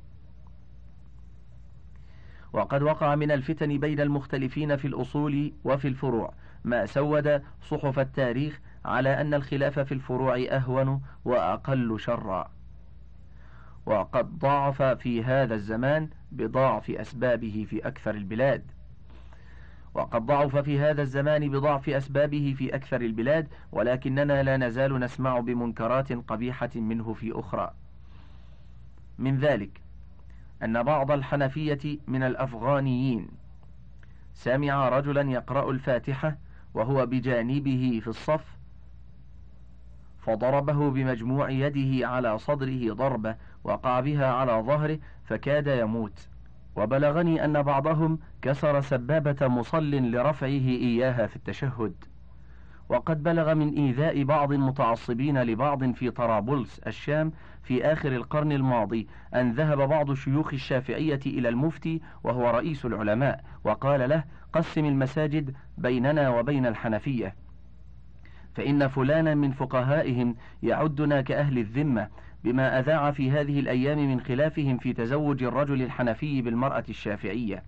وقد 2.53 2.83
وقع 2.83 3.15
من 3.15 3.31
الفتن 3.31 3.79
بين 3.79 4.01
المختلفين 4.01 4.77
في 4.77 4.87
الأصول 4.87 5.53
وفي 5.65 5.89
الفروع 5.89 6.33
ما 6.65 6.87
سود 6.87 7.43
صحف 7.63 7.99
التاريخ 7.99 8.61
على 8.85 9.21
أن 9.21 9.35
الخلاف 9.35 9.79
في 9.79 9.93
الفروع 9.93 10.45
أهون 10.51 11.03
وأقل 11.25 12.01
شرًا. 12.01 12.51
وقد 13.87 14.39
ضعف 14.39 14.83
في 14.83 15.25
هذا 15.25 15.55
الزمان 15.55 16.09
بضعف 16.33 16.91
أسبابه 16.91 17.67
في 17.71 17.89
أكثر 17.89 18.15
البلاد. 18.15 18.63
وقد 19.95 20.27
ضعف 20.27 20.57
في 20.57 20.81
هذا 20.81 21.03
الزمان 21.03 21.51
بضعف 21.51 21.89
أسبابه 21.89 22.55
في 22.59 22.75
أكثر 22.75 23.01
البلاد 23.01 23.49
ولكننا 23.73 24.43
لا 24.43 24.57
نزال 24.57 25.01
نسمع 25.01 25.41
بمنكرات 25.41 26.13
قبيحة 26.13 26.71
منه 26.75 27.13
في 27.13 27.33
أخرى. 27.33 27.71
من 29.19 29.39
ذلك 29.39 29.81
أن 30.63 30.83
بعض 30.83 31.11
الحنفية 31.11 31.99
من 32.07 32.23
الأفغانيين 32.23 33.29
سمع 34.35 34.89
رجلا 34.89 35.31
يقرأ 35.31 35.71
الفاتحة 35.71 36.37
وهو 36.75 37.07
بجانبه 37.07 38.01
في 38.03 38.09
الصف 38.09 38.45
فضربه 40.19 40.91
بمجموع 40.91 41.51
يده 41.51 42.09
على 42.09 42.39
صدره 42.39 42.95
ضربة 42.95 43.37
وقع 43.65 44.01
بها 44.01 44.27
على 44.27 44.53
ظهره 44.53 44.99
فكاد 45.25 45.67
يموت. 45.67 46.29
وبلغني 46.77 47.45
أن 47.45 47.63
بعضهم 47.63 48.19
كسر 48.43 48.81
سبابة 48.81 49.49
مصل 49.49 49.91
لرفعه 49.91 50.49
إياها 50.49 51.27
في 51.27 51.37
التشهد. 51.37 51.95
وقد 52.89 53.23
بلغ 53.23 53.55
من 53.55 53.69
إيذاء 53.75 54.23
بعض 54.25 54.53
المتعصبين 54.53 55.43
لبعض 55.43 55.93
في 55.93 56.11
طرابلس 56.11 56.79
الشام 56.79 57.33
في 57.63 57.85
آخر 57.85 58.13
القرن 58.13 58.53
الماضي 58.53 59.09
أن 59.35 59.53
ذهب 59.53 59.79
بعض 59.89 60.15
شيوخ 60.15 60.53
الشافعية 60.55 61.21
إلى 61.27 61.49
المفتي 61.49 62.01
وهو 62.25 62.51
رئيس 62.51 62.85
العلماء 62.85 63.45
وقال 63.65 64.09
له 64.09 64.25
قسم 64.53 64.85
المساجد 64.85 65.55
بيننا 65.79 66.29
وبين 66.29 66.67
الحنفية. 66.67 67.35
فإن 68.55 68.89
فلانا 68.89 69.35
من 69.35 69.51
فقهائهم 69.51 70.37
يعدنا 70.63 71.21
كأهل 71.21 71.59
الذمة 71.59 72.09
بما 72.45 72.79
أذاع 72.79 73.11
في 73.11 73.31
هذه 73.31 73.61
الأيام 73.61 73.99
من 74.11 74.21
خلافهم 74.21 74.79
في 74.79 74.93
تزوج 74.93 75.43
الرجل 75.43 75.83
الحنفي 75.83 76.43
بالمرأة 76.43 76.85
الشافعية. 76.89 77.63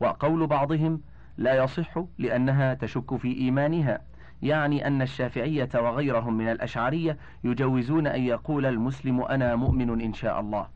وقول 0.00 0.46
بعضهم 0.46 1.00
لا 1.38 1.64
يصح 1.64 2.04
لأنها 2.18 2.74
تشك 2.74 3.16
في 3.16 3.38
إيمانها 3.38 4.00
يعني 4.42 4.86
أن 4.86 5.02
الشافعية 5.02 5.68
وغيرهم 5.74 6.34
من 6.34 6.48
الأشعرية 6.50 7.18
يجوزون 7.44 8.06
أن 8.06 8.22
يقول 8.22 8.66
المسلم 8.66 9.22
أنا 9.22 9.56
مؤمن 9.56 10.00
إن 10.00 10.14
شاء 10.14 10.40
الله. 10.40 10.68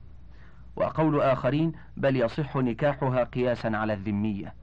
وقول 0.77 1.21
آخرين 1.21 1.73
بل 1.97 2.17
يصح 2.17 2.57
نكاحها 2.57 3.25
قياسا 3.25 3.69
على 3.69 3.93
الذمية. 3.93 4.55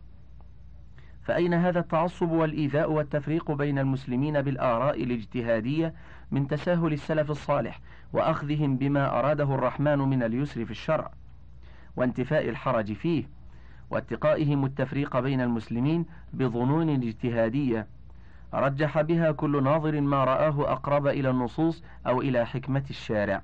فأين 1.24 1.54
هذا 1.54 1.80
التعصب 1.80 2.32
والإيذاء 2.32 2.92
والتفريق 2.92 3.52
بين 3.52 3.80
المسلمين 3.80 4.42
بالآراء 4.42 5.04
الاجتهادية 5.04 5.94
من 6.32 6.48
تساهل 6.48 6.94
السلف 6.94 7.32
الصالح 7.32 7.80
وأخذهم 8.14 8.78
بما 8.78 9.20
أراده 9.20 9.56
الرحمن 9.56 10.00
من 10.00 10.24
اليسر 10.24 10.66
في 10.66 10.72
الشرع 10.72 11.12
وانتفاء 11.96 12.50
الحرج 12.50 12.94
فيه 12.94 13.24
واتقائهم 13.90 14.66
التفريق 14.66 15.20
بين 15.20 15.42
المسلمين 15.42 16.06
بظنون 16.34 16.90
اجتهادية. 16.90 17.88
رجح 18.54 19.02
بها 19.02 19.32
كل 19.32 19.64
ناظر 19.64 20.02
ما 20.02 20.24
رآه 20.24 20.72
أقرب 20.72 21.08
إلى 21.08 21.30
النصوص 21.30 21.84
أو 22.08 22.22
إلى 22.22 22.46
حكمة 22.46 22.84
الشارع. 22.90 23.42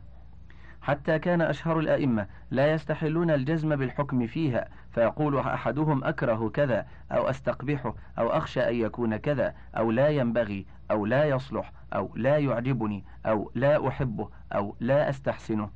حتى 0.81 1.19
كان 1.19 1.41
أشهر 1.41 1.79
الأئمة 1.79 2.27
لا 2.51 2.73
يستحلون 2.73 3.31
الجزم 3.31 3.75
بالحكم 3.75 4.27
فيها 4.27 4.67
فيقول 4.91 5.37
أحدهم 5.37 6.03
أكره 6.03 6.49
كذا 6.49 6.85
أو 7.11 7.29
أستقبحه 7.29 7.93
أو 8.19 8.29
أخشى 8.29 8.69
أن 8.69 8.75
يكون 8.75 9.17
كذا 9.17 9.53
أو 9.77 9.91
لا 9.91 10.09
ينبغي 10.09 10.65
أو 10.91 11.05
لا 11.05 11.25
يصلح 11.25 11.71
أو 11.93 12.11
لا 12.15 12.37
يعجبني 12.37 13.03
أو 13.25 13.51
لا 13.55 13.87
أحبه 13.87 14.29
أو 14.53 14.75
لا 14.79 15.09
أستحسنه. 15.09 15.69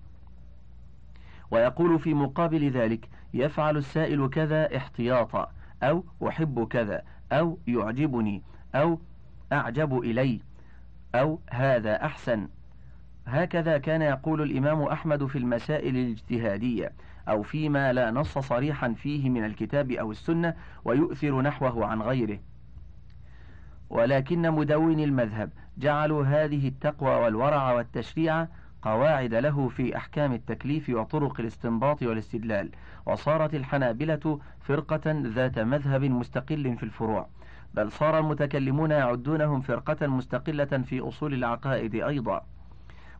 ويقول 1.51 1.99
في 1.99 2.13
مقابل 2.13 2.69
ذلك 2.71 3.09
يفعل 3.33 3.77
السائل 3.77 4.29
كذا 4.29 4.77
احتياطا 4.77 5.51
أو 5.83 6.03
أحب 6.27 6.67
كذا 6.67 7.01
أو 7.31 7.57
يعجبني 7.67 8.41
أو 8.75 8.99
أعجب 9.53 9.99
إلي 9.99 10.39
أو 11.15 11.39
هذا 11.49 12.05
أحسن. 12.05 12.47
هكذا 13.27 13.77
كان 13.77 14.01
يقول 14.01 14.41
الإمام 14.41 14.81
أحمد 14.81 15.25
في 15.25 15.37
المسائل 15.37 15.97
الاجتهادية 15.97 16.91
أو 17.29 17.43
فيما 17.43 17.93
لا 17.93 18.11
نص 18.11 18.37
صريحا 18.37 18.93
فيه 18.93 19.29
من 19.29 19.45
الكتاب 19.45 19.91
أو 19.91 20.11
السنة 20.11 20.53
ويؤثر 20.85 21.41
نحوه 21.41 21.85
عن 21.85 22.01
غيره. 22.01 22.39
ولكن 23.89 24.51
مدون 24.51 24.99
المذهب 24.99 25.49
جعلوا 25.77 26.25
هذه 26.25 26.67
التقوى 26.67 27.09
والورع 27.09 27.71
والتشريع 27.71 28.47
قواعد 28.81 29.33
له 29.33 29.69
في 29.69 29.97
أحكام 29.97 30.33
التكليف 30.33 30.89
وطرق 30.89 31.39
الاستنباط 31.39 32.03
والاستدلال 32.03 32.69
وصارت 33.05 33.55
الحنابلة 33.55 34.39
فرقة 34.61 35.11
ذات 35.25 35.59
مذهب 35.59 36.03
مستقل 36.03 36.77
في 36.77 36.83
الفروع 36.83 37.27
بل 37.73 37.91
صار 37.91 38.19
المتكلمون 38.19 38.91
يعدونهم 38.91 39.61
فرقة 39.61 40.07
مستقلة 40.07 40.65
في 40.65 40.99
أصول 40.99 41.33
العقائد 41.33 41.95
أيضا. 41.95 42.45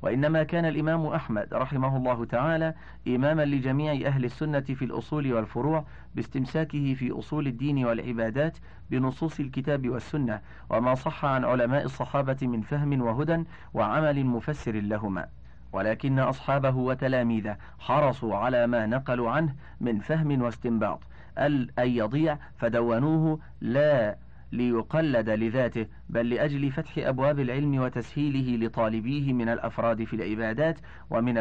وإنما 0.02 0.44
كان 0.44 0.66
الإمام 0.66 1.06
أحمد 1.06 1.54
رحمه 1.54 1.98
الله 1.98 2.26
تعالى 2.26 2.74
إماما 3.08 3.46
لجميع 3.46 4.08
أهل 4.08 4.26
السنة 4.26 4.60
في 4.60 4.86
الأصول 4.86 5.34
والفروع 5.34 5.86
باستمساكه 6.16 6.94
في 6.94 7.12
أصول 7.12 7.48
الدين 7.48 7.86
والعبادات 7.86 8.58
بنصوص 8.92 9.40
الكتاب 9.40 9.90
والسنة 9.90 10.42
وما 10.70 10.96
صح 10.96 11.26
عن 11.26 11.46
علماء 11.46 11.86
الصحابة 11.86 12.38
من 12.42 12.62
فهم 12.62 13.02
وهدى 13.02 13.44
وعمل 13.74 14.26
مفسر 14.26 14.72
لهما. 14.72 15.28
ولكن 15.74 16.20
أصحابه 16.20 16.76
وتلاميذه 16.76 17.58
حرصوا 17.80 18.36
على 18.36 18.68
ما 18.68 18.86
نقلوا 18.86 19.32
عنه 19.32 19.56
من 19.82 20.00
فهم 20.00 20.42
واستنباط. 20.42 21.00
أن 21.38 21.68
يضيع 21.80 22.38
فدونوه 22.58 23.40
لا 23.62 24.16
ليقلد 24.58 25.30
لذاته 25.30 25.86
بل 26.10 26.30
لأجل 26.30 26.72
فتح 26.72 26.98
أبواب 26.98 27.40
العلم 27.40 27.80
وتسهيله 27.80 28.66
لطالبيه 28.66 29.34
من 29.34 29.50
الأفراد 29.50 30.04
في 30.04 30.16
العبادات 30.16 30.80
ومن 31.10 31.38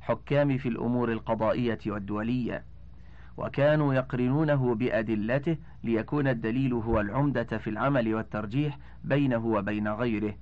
الحكام 0.00 0.58
في 0.58 0.68
الأمور 0.68 1.12
القضائية 1.12 1.78
والدولية. 1.86 2.64
وكانوا 3.36 3.94
يقرنونه 3.94 4.74
بأدلته 4.74 5.56
ليكون 5.84 6.28
الدليل 6.28 6.72
هو 6.74 7.00
العمدة 7.00 7.58
في 7.58 7.70
العمل 7.70 8.14
والترجيح 8.14 8.78
بينه 9.04 9.46
وبين 9.46 9.88
غيره. 9.88 10.34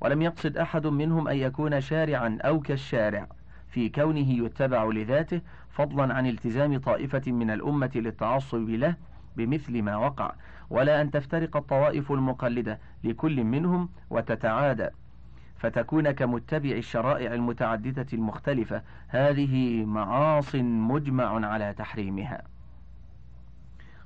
ولم 0.00 0.22
يقصد 0.22 0.56
أحد 0.56 0.86
منهم 0.86 1.28
أن 1.28 1.36
يكون 1.36 1.80
شارعا 1.80 2.38
أو 2.40 2.60
كالشارع. 2.60 3.28
في 3.68 3.88
كونه 3.88 4.30
يتبع 4.30 4.84
لذاته 4.84 5.40
فضلا 5.70 6.14
عن 6.14 6.26
التزام 6.26 6.78
طائفة 6.78 7.32
من 7.32 7.50
الأمة 7.50 7.90
للتعصب 7.94 8.68
له 8.68 8.96
بمثل 9.36 9.82
ما 9.82 9.96
وقع 9.96 10.32
ولا 10.70 11.00
أن 11.00 11.10
تفترق 11.10 11.56
الطوائف 11.56 12.12
المقلدة 12.12 12.78
لكل 13.04 13.44
منهم 13.44 13.88
وتتعادى. 14.10 14.88
فتكون 15.56 16.10
كمتبع 16.10 16.70
الشرائع 16.70 17.34
المتعددة 17.34 18.06
المختلفة. 18.12 18.82
هذه 19.08 19.84
معاص 19.84 20.54
مجمع 20.54 21.46
على 21.46 21.72
تحريمها. 21.72 22.42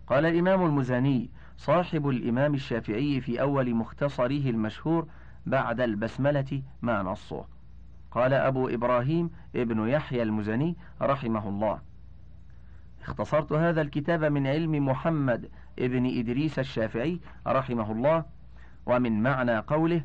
قال 0.06 0.26
الإمام 0.26 0.64
المزني 0.64 1.30
صاحب 1.56 2.08
الإمام 2.08 2.54
الشافعي 2.54 3.20
في 3.20 3.40
أول 3.40 3.74
مختصره 3.74 4.50
المشهور 4.50 5.06
بعد 5.46 5.80
البسملة 5.80 6.62
ما 6.82 7.02
نصه. 7.02 7.44
قال 8.10 8.34
أبو 8.34 8.68
إبراهيم 8.68 9.30
ابن 9.56 9.88
يحيى 9.88 10.22
المزني 10.22 10.76
رحمه 11.02 11.48
الله. 11.48 11.87
اختصرت 13.08 13.52
هذا 13.52 13.80
الكتاب 13.82 14.24
من 14.24 14.46
علم 14.46 14.86
محمد 14.86 15.48
ابن 15.78 16.18
إدريس 16.18 16.58
الشافعي 16.58 17.20
رحمه 17.46 17.92
الله 17.92 18.24
ومن 18.86 19.22
معنى 19.22 19.58
قوله 19.58 20.04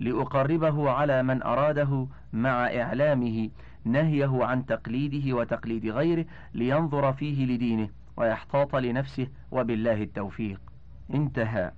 لأقربه 0.00 0.90
على 0.90 1.22
من 1.22 1.42
أراده 1.42 2.06
مع 2.32 2.66
إعلامه 2.66 3.50
نهيه 3.84 4.44
عن 4.44 4.66
تقليده 4.66 5.36
وتقليد 5.36 5.86
غيره 5.86 6.24
لينظر 6.54 7.12
فيه 7.12 7.46
لدينه 7.46 7.88
ويحتاط 8.16 8.76
لنفسه 8.76 9.28
وبالله 9.50 10.02
التوفيق. 10.02 10.60
انتهى. 11.14 11.72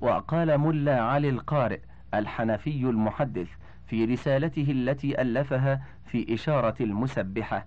وقال 0.00 0.58
ملا 0.58 1.00
علي 1.02 1.28
القارئ 1.28 1.80
الحنفي 2.14 2.82
المحدث 2.82 3.48
في 3.86 4.04
رسالته 4.04 4.70
التي 4.70 5.22
ألفها 5.22 5.82
في 6.06 6.34
إشارة 6.34 6.74
المسبحة. 6.80 7.66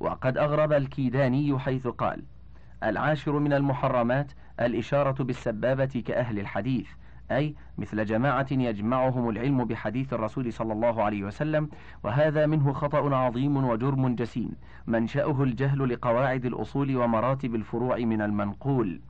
وقد 0.00 0.38
أغرب 0.38 0.72
الكيداني 0.72 1.58
حيث 1.58 1.86
قال 1.86 2.22
العاشر 2.82 3.38
من 3.38 3.52
المحرمات 3.52 4.32
الإشارة 4.60 5.22
بالسبابة 5.24 6.02
كأهل 6.06 6.38
الحديث 6.38 6.88
أي 7.30 7.54
مثل 7.78 8.04
جماعة 8.04 8.46
يجمعهم 8.50 9.28
العلم 9.28 9.64
بحديث 9.64 10.12
الرسول 10.12 10.52
صلى 10.52 10.72
الله 10.72 11.02
عليه 11.02 11.24
وسلم 11.24 11.68
وهذا 12.04 12.46
منه 12.46 12.72
خطأ 12.72 13.16
عظيم 13.16 13.56
وجرم 13.56 14.14
جسيم 14.14 14.50
منشأه 14.86 15.42
الجهل 15.42 15.88
لقواعد 15.92 16.44
الأصول 16.44 16.96
ومراتب 16.96 17.54
الفروع 17.54 17.96
من 17.96 18.22
المنقول. 18.22 19.00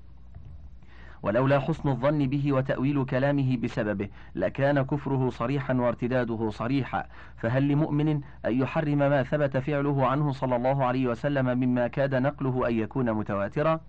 ولولا 1.22 1.58
حسن 1.58 1.88
الظن 1.88 2.26
به 2.26 2.52
وتأويل 2.52 3.04
كلامه 3.04 3.56
بسببه 3.56 4.08
لكان 4.34 4.82
كفره 4.82 5.30
صريحا 5.30 5.74
وارتداده 5.74 6.50
صريحا. 6.50 7.04
فهل 7.36 7.68
لمؤمن 7.68 8.08
أن 8.46 8.60
يحرم 8.60 8.98
ما 8.98 9.22
ثبت 9.22 9.56
فعله 9.56 10.06
عنه 10.06 10.32
صلى 10.32 10.56
الله 10.56 10.84
عليه 10.84 11.06
وسلم 11.06 11.46
مما 11.46 11.86
كاد 11.86 12.14
نقله 12.14 12.68
أن 12.68 12.74
يكون 12.74 13.12
متواترا؟ 13.12 13.80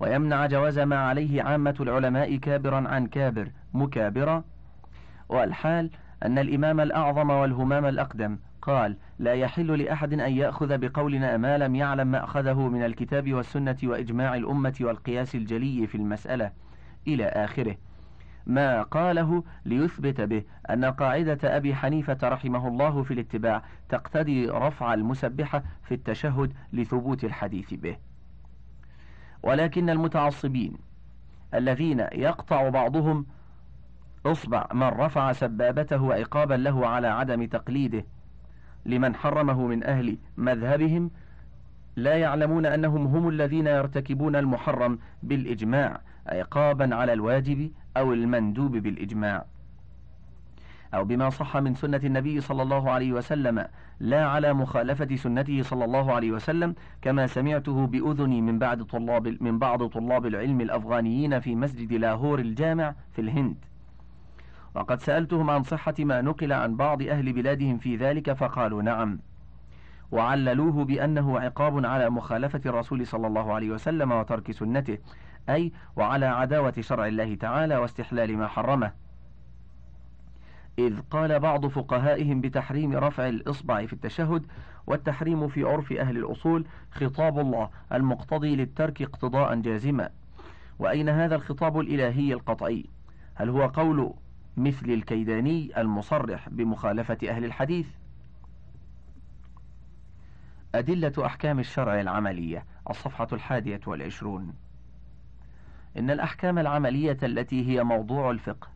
ويمنع 0.00 0.46
جواز 0.46 0.78
ما 0.78 0.96
عليه 0.96 1.42
عامة 1.42 1.74
العلماء 1.80 2.36
كابرا 2.36 2.88
عن 2.88 3.06
كابر 3.06 3.48
مكابرا 3.74 4.44
والحال 5.28 5.90
أن 6.22 6.38
الإمام 6.38 6.80
الأعظم 6.80 7.30
والهمام 7.30 7.86
الأقدم 7.86 8.38
قال 8.66 8.96
لا 9.18 9.34
يحل 9.34 9.78
لأحد 9.82 10.12
أن 10.12 10.32
يأخذ 10.32 10.78
بقولنا 10.78 11.36
ما 11.36 11.58
لم 11.58 11.74
يعلم 11.74 12.06
ما 12.06 12.24
أخذه 12.24 12.68
من 12.68 12.84
الكتاب 12.84 13.32
والسنة 13.32 13.76
وإجماع 13.82 14.34
الأمة 14.34 14.74
والقياس 14.80 15.34
الجلي 15.34 15.86
في 15.86 15.94
المسألة. 15.94 16.52
إلى 17.08 17.24
آخره. 17.24 17.76
ما 18.46 18.82
قاله 18.82 19.44
ليثبت 19.64 20.20
به 20.20 20.42
أن 20.70 20.84
قاعدة 20.84 21.56
أبي 21.56 21.74
حنيفة 21.74 22.18
رحمه 22.22 22.68
الله 22.68 23.02
في 23.02 23.14
الاتباع 23.14 23.62
تقتضي 23.88 24.48
رفع 24.48 24.94
المسبحة 24.94 25.62
في 25.82 25.94
التشهد 25.94 26.52
لثبوت 26.72 27.24
الحديث 27.24 27.74
به. 27.74 27.96
ولكن 29.42 29.90
المتعصبين 29.90 30.76
الذين 31.54 32.00
يقطع 32.00 32.68
بعضهم 32.68 33.26
اصبع 34.26 34.66
من 34.72 34.82
رفع 34.82 35.32
سبابته 35.32 36.14
عقابا 36.14 36.54
له 36.54 36.86
على 36.86 37.08
عدم 37.08 37.46
تقليده 37.46 38.04
لمن 38.86 39.14
حرمه 39.14 39.66
من 39.66 39.84
أهل 39.84 40.18
مذهبهم 40.36 41.10
لا 41.96 42.14
يعلمون 42.16 42.66
أنهم 42.66 43.06
هم 43.06 43.28
الذين 43.28 43.66
يرتكبون 43.66 44.36
المحرم 44.36 44.98
بالإجماع 45.22 46.00
عقابا 46.26 46.94
على 46.94 47.12
الواجب 47.12 47.70
أو 47.96 48.12
المندوب 48.12 48.76
بالإجماع. 48.76 49.44
أو 50.94 51.04
بما 51.04 51.30
صح 51.30 51.56
من 51.56 51.74
سنة 51.74 52.00
النبي 52.04 52.40
صلى 52.40 52.62
الله 52.62 52.90
عليه 52.90 53.12
وسلم 53.12 53.66
لا 54.00 54.26
على 54.26 54.52
مخالفة 54.52 55.16
سنته 55.16 55.62
صلى 55.62 55.84
الله 55.84 56.12
عليه 56.12 56.30
وسلم 56.32 56.74
كما 57.02 57.26
سمعته 57.26 57.86
بأذني 57.86 58.40
من 58.40 58.58
بعد 58.58 58.82
طلاب 58.82 59.42
من 59.42 59.58
بعض 59.58 59.86
طلاب 59.86 60.26
العلم 60.26 60.60
الأفغانيين 60.60 61.40
في 61.40 61.54
مسجد 61.54 61.92
لاهور 61.92 62.38
الجامع 62.38 62.94
في 63.12 63.20
الهند. 63.20 63.56
وقد 64.76 65.00
سألتهم 65.00 65.50
عن 65.50 65.62
صحة 65.62 65.94
ما 65.98 66.20
نقل 66.20 66.52
عن 66.52 66.76
بعض 66.76 67.02
أهل 67.02 67.32
بلادهم 67.32 67.78
في 67.78 67.96
ذلك 67.96 68.32
فقالوا 68.32 68.82
نعم. 68.82 69.18
وعللوه 70.12 70.84
بأنه 70.84 71.40
عقاب 71.40 71.86
على 71.86 72.10
مخالفة 72.10 72.60
الرسول 72.66 73.06
صلى 73.06 73.26
الله 73.26 73.54
عليه 73.54 73.70
وسلم 73.70 74.12
وترك 74.12 74.52
سنته 74.52 74.98
أي 75.48 75.72
وعلى 75.96 76.26
عداوة 76.26 76.74
شرع 76.80 77.06
الله 77.06 77.34
تعالى 77.34 77.76
واستحلال 77.76 78.36
ما 78.36 78.46
حرمه. 78.46 78.92
إذ 80.78 81.00
قال 81.10 81.40
بعض 81.40 81.66
فقهائهم 81.66 82.40
بتحريم 82.40 82.96
رفع 82.96 83.28
الإصبع 83.28 83.86
في 83.86 83.92
التشهد 83.92 84.46
والتحريم 84.86 85.48
في 85.48 85.64
عرف 85.64 85.92
أهل 85.92 86.16
الأصول 86.16 86.66
خطاب 86.90 87.38
الله 87.38 87.70
المقتضي 87.92 88.56
للترك 88.56 89.02
اقتضاء 89.02 89.54
جازما. 89.54 90.10
وأين 90.78 91.08
هذا 91.08 91.34
الخطاب 91.34 91.80
الإلهي 91.80 92.32
القطعي؟ 92.32 92.84
هل 93.34 93.48
هو 93.48 93.66
قول 93.66 94.14
مثل 94.56 94.86
الكيداني 94.90 95.80
المصرح 95.80 96.48
بمخالفة 96.48 97.18
أهل 97.28 97.44
الحديث. 97.44 97.88
أدلة 100.74 101.12
أحكام 101.26 101.58
الشرع 101.58 102.00
العملية 102.00 102.64
الصفحة 102.90 103.28
الحادية 103.32 103.80
والعشرون. 103.86 104.54
إن 105.98 106.10
الأحكام 106.10 106.58
العملية 106.58 107.18
التي 107.22 107.68
هي 107.68 107.84
موضوع 107.84 108.30
الفقه 108.30 108.68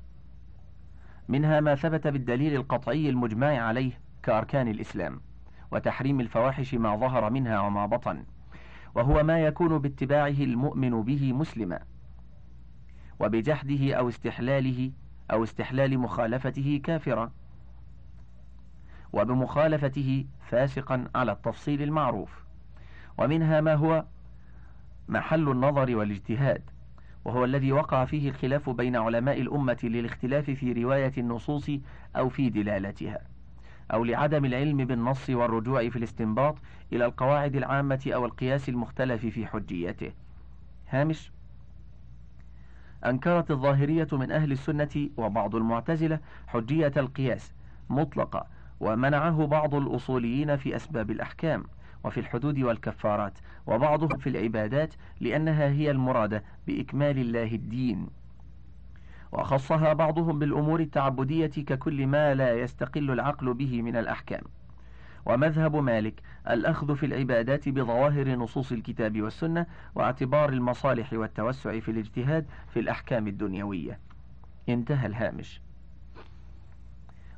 منها 1.28 1.60
ما 1.60 1.74
ثبت 1.74 2.06
بالدليل 2.06 2.54
القطعي 2.54 3.08
المجمع 3.08 3.46
عليه 3.46 4.00
كأركان 4.22 4.68
الإسلام 4.68 5.20
وتحريم 5.72 6.20
الفواحش 6.20 6.74
ما 6.74 6.96
ظهر 6.96 7.30
منها 7.30 7.60
وما 7.60 7.86
بطن 7.86 8.24
وهو 8.94 9.22
ما 9.22 9.40
يكون 9.40 9.78
باتباعه 9.78 10.28
المؤمن 10.28 11.02
به 11.02 11.32
مسلما 11.32 11.80
وبجحده 13.20 13.94
أو 13.94 14.08
استحلاله 14.08 14.90
أو 15.32 15.44
استحلال 15.44 15.98
مخالفته 15.98 16.80
كافرا. 16.84 17.32
وبمخالفته 19.12 20.24
فاسقا 20.48 21.04
على 21.14 21.32
التفصيل 21.32 21.82
المعروف. 21.82 22.44
ومنها 23.18 23.60
ما 23.60 23.74
هو 23.74 24.04
محل 25.08 25.48
النظر 25.48 25.96
والاجتهاد 25.96 26.62
وهو 27.24 27.44
الذي 27.44 27.72
وقع 27.72 28.04
فيه 28.04 28.28
الخلاف 28.28 28.70
بين 28.70 28.96
علماء 28.96 29.40
الأمة 29.40 29.78
للاختلاف 29.82 30.50
في 30.50 30.72
رواية 30.72 31.12
النصوص 31.18 31.70
أو 32.16 32.28
في 32.28 32.50
دلالتها 32.50 33.18
أو 33.92 34.04
لعدم 34.04 34.44
العلم 34.44 34.76
بالنص 34.84 35.30
والرجوع 35.30 35.88
في 35.88 35.96
الاستنباط 35.96 36.56
إلى 36.92 37.04
القواعد 37.04 37.56
العامة 37.56 38.10
أو 38.14 38.24
القياس 38.26 38.68
المختلف 38.68 39.26
في 39.26 39.46
حجيته. 39.46 40.12
هامش 40.88 41.32
أنكرت 43.06 43.50
الظاهرية 43.50 44.08
من 44.12 44.30
أهل 44.30 44.52
السنة 44.52 45.08
وبعض 45.16 45.56
المعتزلة 45.56 46.20
حجية 46.46 46.92
القياس 46.96 47.54
مطلقة 47.90 48.46
ومنعه 48.80 49.46
بعض 49.46 49.74
الأصوليين 49.74 50.56
في 50.56 50.76
أسباب 50.76 51.10
الأحكام 51.10 51.64
وفي 52.04 52.20
الحدود 52.20 52.58
والكفارات 52.58 53.38
وبعضهم 53.66 54.18
في 54.18 54.28
العبادات 54.28 54.94
لأنها 55.20 55.68
هي 55.68 55.90
المرادة 55.90 56.44
بإكمال 56.66 57.18
الله 57.18 57.54
الدين. 57.54 58.06
وخصها 59.32 59.92
بعضهم 59.92 60.38
بالأمور 60.38 60.80
التعبدية 60.80 61.46
ككل 61.46 62.06
ما 62.06 62.34
لا 62.34 62.54
يستقل 62.60 63.10
العقل 63.10 63.54
به 63.54 63.82
من 63.82 63.96
الأحكام. 63.96 64.42
ومذهب 65.26 65.76
مالك 65.76 66.22
الأخذ 66.50 66.96
في 66.96 67.06
العبادات 67.06 67.68
بظواهر 67.68 68.28
نصوص 68.28 68.72
الكتاب 68.72 69.22
والسنة 69.22 69.66
واعتبار 69.94 70.48
المصالح 70.48 71.12
والتوسع 71.12 71.80
في 71.80 71.90
الاجتهاد 71.90 72.46
في 72.68 72.80
الأحكام 72.80 73.28
الدنيوية. 73.28 73.98
انتهى 74.68 75.06
الهامش. 75.06 75.60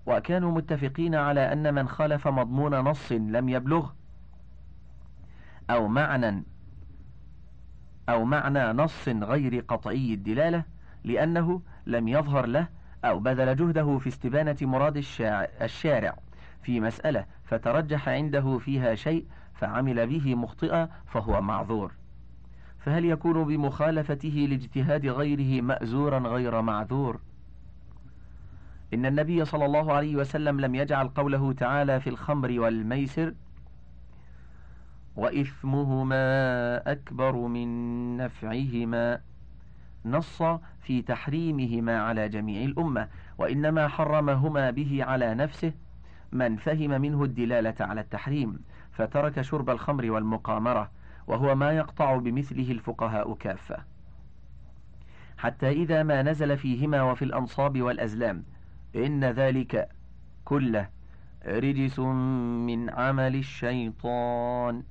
وكانوا 0.06 0.52
متفقين 0.52 1.14
على 1.14 1.52
أن 1.52 1.74
من 1.74 1.88
خالف 1.88 2.28
مضمون 2.28 2.74
نص 2.74 3.12
لم 3.12 3.48
يبلغ 3.48 3.90
أو 5.70 5.88
معنى 5.88 6.44
أو 8.08 8.24
معنى 8.24 8.72
نص 8.72 9.08
غير 9.08 9.60
قطعي 9.68 10.14
الدلالة 10.14 10.64
لأنه 11.04 11.62
لم 11.86 12.08
يظهر 12.08 12.46
له 12.46 12.68
أو 13.04 13.18
بذل 13.18 13.56
جهده 13.56 13.98
في 13.98 14.08
استبانة 14.08 14.56
مراد 14.62 15.04
الشارع. 15.62 16.16
في 16.62 16.80
مسألة 16.80 17.26
فترجح 17.44 18.08
عنده 18.08 18.58
فيها 18.58 18.94
شيء 18.94 19.26
فعمل 19.54 20.06
به 20.06 20.34
مخطئا 20.34 20.88
فهو 21.06 21.40
معذور. 21.40 21.92
فهل 22.78 23.04
يكون 23.04 23.44
بمخالفته 23.44 24.46
لاجتهاد 24.50 25.06
غيره 25.06 25.62
مأزورا 25.62 26.18
غير 26.18 26.60
معذور؟ 26.60 27.20
إن 28.94 29.06
النبي 29.06 29.44
صلى 29.44 29.64
الله 29.64 29.92
عليه 29.92 30.16
وسلم 30.16 30.60
لم 30.60 30.74
يجعل 30.74 31.08
قوله 31.08 31.52
تعالى 31.52 32.00
في 32.00 32.10
الخمر 32.10 32.60
والميسر 32.60 33.34
وإثمهما 35.16 36.22
أكبر 36.92 37.36
من 37.36 38.16
نفعهما 38.16 39.20
نص 40.04 40.42
في 40.80 41.02
تحريمهما 41.02 42.00
على 42.02 42.28
جميع 42.28 42.64
الأمة 42.64 43.08
وإنما 43.38 43.88
حرمهما 43.88 44.70
به 44.70 45.04
على 45.04 45.34
نفسه 45.34 45.72
من 46.32 46.56
فهم 46.56 47.00
منه 47.00 47.24
الدلالة 47.24 47.74
على 47.80 48.00
التحريم 48.00 48.58
فترك 48.92 49.40
شرب 49.40 49.70
الخمر 49.70 50.10
والمقامرة 50.10 50.90
وهو 51.26 51.54
ما 51.54 51.72
يقطع 51.72 52.16
بمثله 52.16 52.72
الفقهاء 52.72 53.34
كافة. 53.34 53.76
حتى 55.38 55.68
إذا 55.68 56.02
ما 56.02 56.22
نزل 56.22 56.58
فيهما 56.58 57.02
وفي 57.02 57.24
الأنصاب 57.24 57.82
والأزلام 57.82 58.44
إن 58.96 59.24
ذلك 59.24 59.88
كله 60.44 60.88
رجس 61.46 61.98
من 61.98 62.90
عمل 62.90 63.36
الشيطان. 63.36 64.82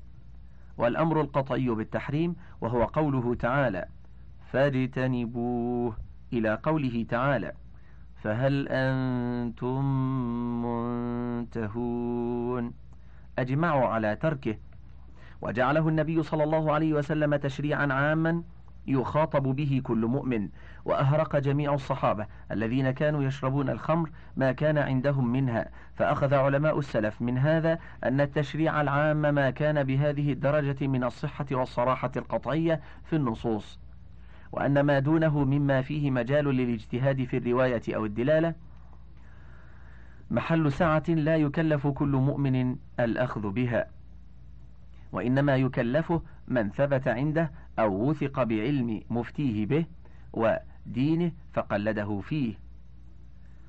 والأمر 0.78 1.22
القطعي 1.22 1.70
بالتحريم 1.70 2.36
وهو 2.62 2.84
قوله 2.84 3.36
تعالى 3.36 3.86
فاجتنبوه 4.52 5.98
إلى 6.34 6.60
قوله 6.64 7.06
تعالى 7.10 7.54
فهل 8.24 8.68
أنتم 8.70 9.86
منتهون؟ 10.66 12.74
أجمعوا 13.40 13.88
على 13.88 14.16
تركه. 14.16 14.58
وجعله 15.42 15.90
النبي 15.90 16.24
صلى 16.24 16.44
الله 16.44 16.74
عليه 16.74 16.94
وسلم 16.94 17.36
تشريعا 17.36 17.94
عاما 17.94 18.44
يخاطب 18.88 19.44
به 19.44 19.82
كل 19.84 20.06
مؤمن 20.06 20.50
وأهرق 20.86 21.36
جميع 21.36 21.74
الصحابة 21.74 22.28
الذين 22.52 22.92
كانوا 22.92 23.24
يشربون 23.24 23.70
الخمر 23.70 24.10
ما 24.38 24.52
كان 24.52 24.78
عندهم 24.78 25.32
منها. 25.32 25.70
فأخذ 25.96 26.34
علماء 26.34 26.80
السلف 26.80 27.22
من 27.22 27.38
هذا 27.38 27.80
أن 28.04 28.22
التشريع 28.22 28.82
العام 28.82 29.22
ما 29.22 29.50
كان 29.50 29.84
بهذه 29.84 30.32
الدرجة 30.32 30.88
من 30.88 31.04
الصحة 31.04 31.46
والصراحة 31.52 32.12
القطعية 32.16 32.82
في 33.04 33.16
النصوص. 33.16 33.80
وأن 34.52 34.80
ما 34.80 35.00
دونه 35.00 35.44
مما 35.44 35.82
فيه 35.82 36.12
مجال 36.12 36.46
للاجتهاد 36.46 37.24
في 37.24 37.38
الرواية 37.38 37.82
أو 37.90 38.06
الدلالة. 38.06 38.54
محل 40.32 40.72
سعة 40.72 41.04
لا 41.08 41.36
يكلف 41.36 41.88
كل 41.88 42.12
مؤمن 42.12 42.76
الأخذ 43.00 43.50
بها 43.50 43.88
وإنما 45.12 45.56
يكلفه 45.56 46.22
من 46.48 46.70
ثبت 46.70 47.08
عنده 47.08 47.52
أو 47.80 48.10
وثق 48.10 48.44
بعلم 48.44 49.02
مفتيه 49.10 49.66
به 49.66 49.86
ودينه 50.34 51.32
فقلده 51.54 52.20
فيه. 52.20 52.54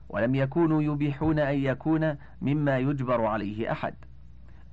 ولم 0.09 0.35
يكونوا 0.35 0.83
يبيحون 0.83 1.39
أن 1.39 1.59
يكون 1.59 2.17
مما 2.43 2.79
يجبر 2.79 3.25
عليه 3.25 3.73
أحد 3.73 3.95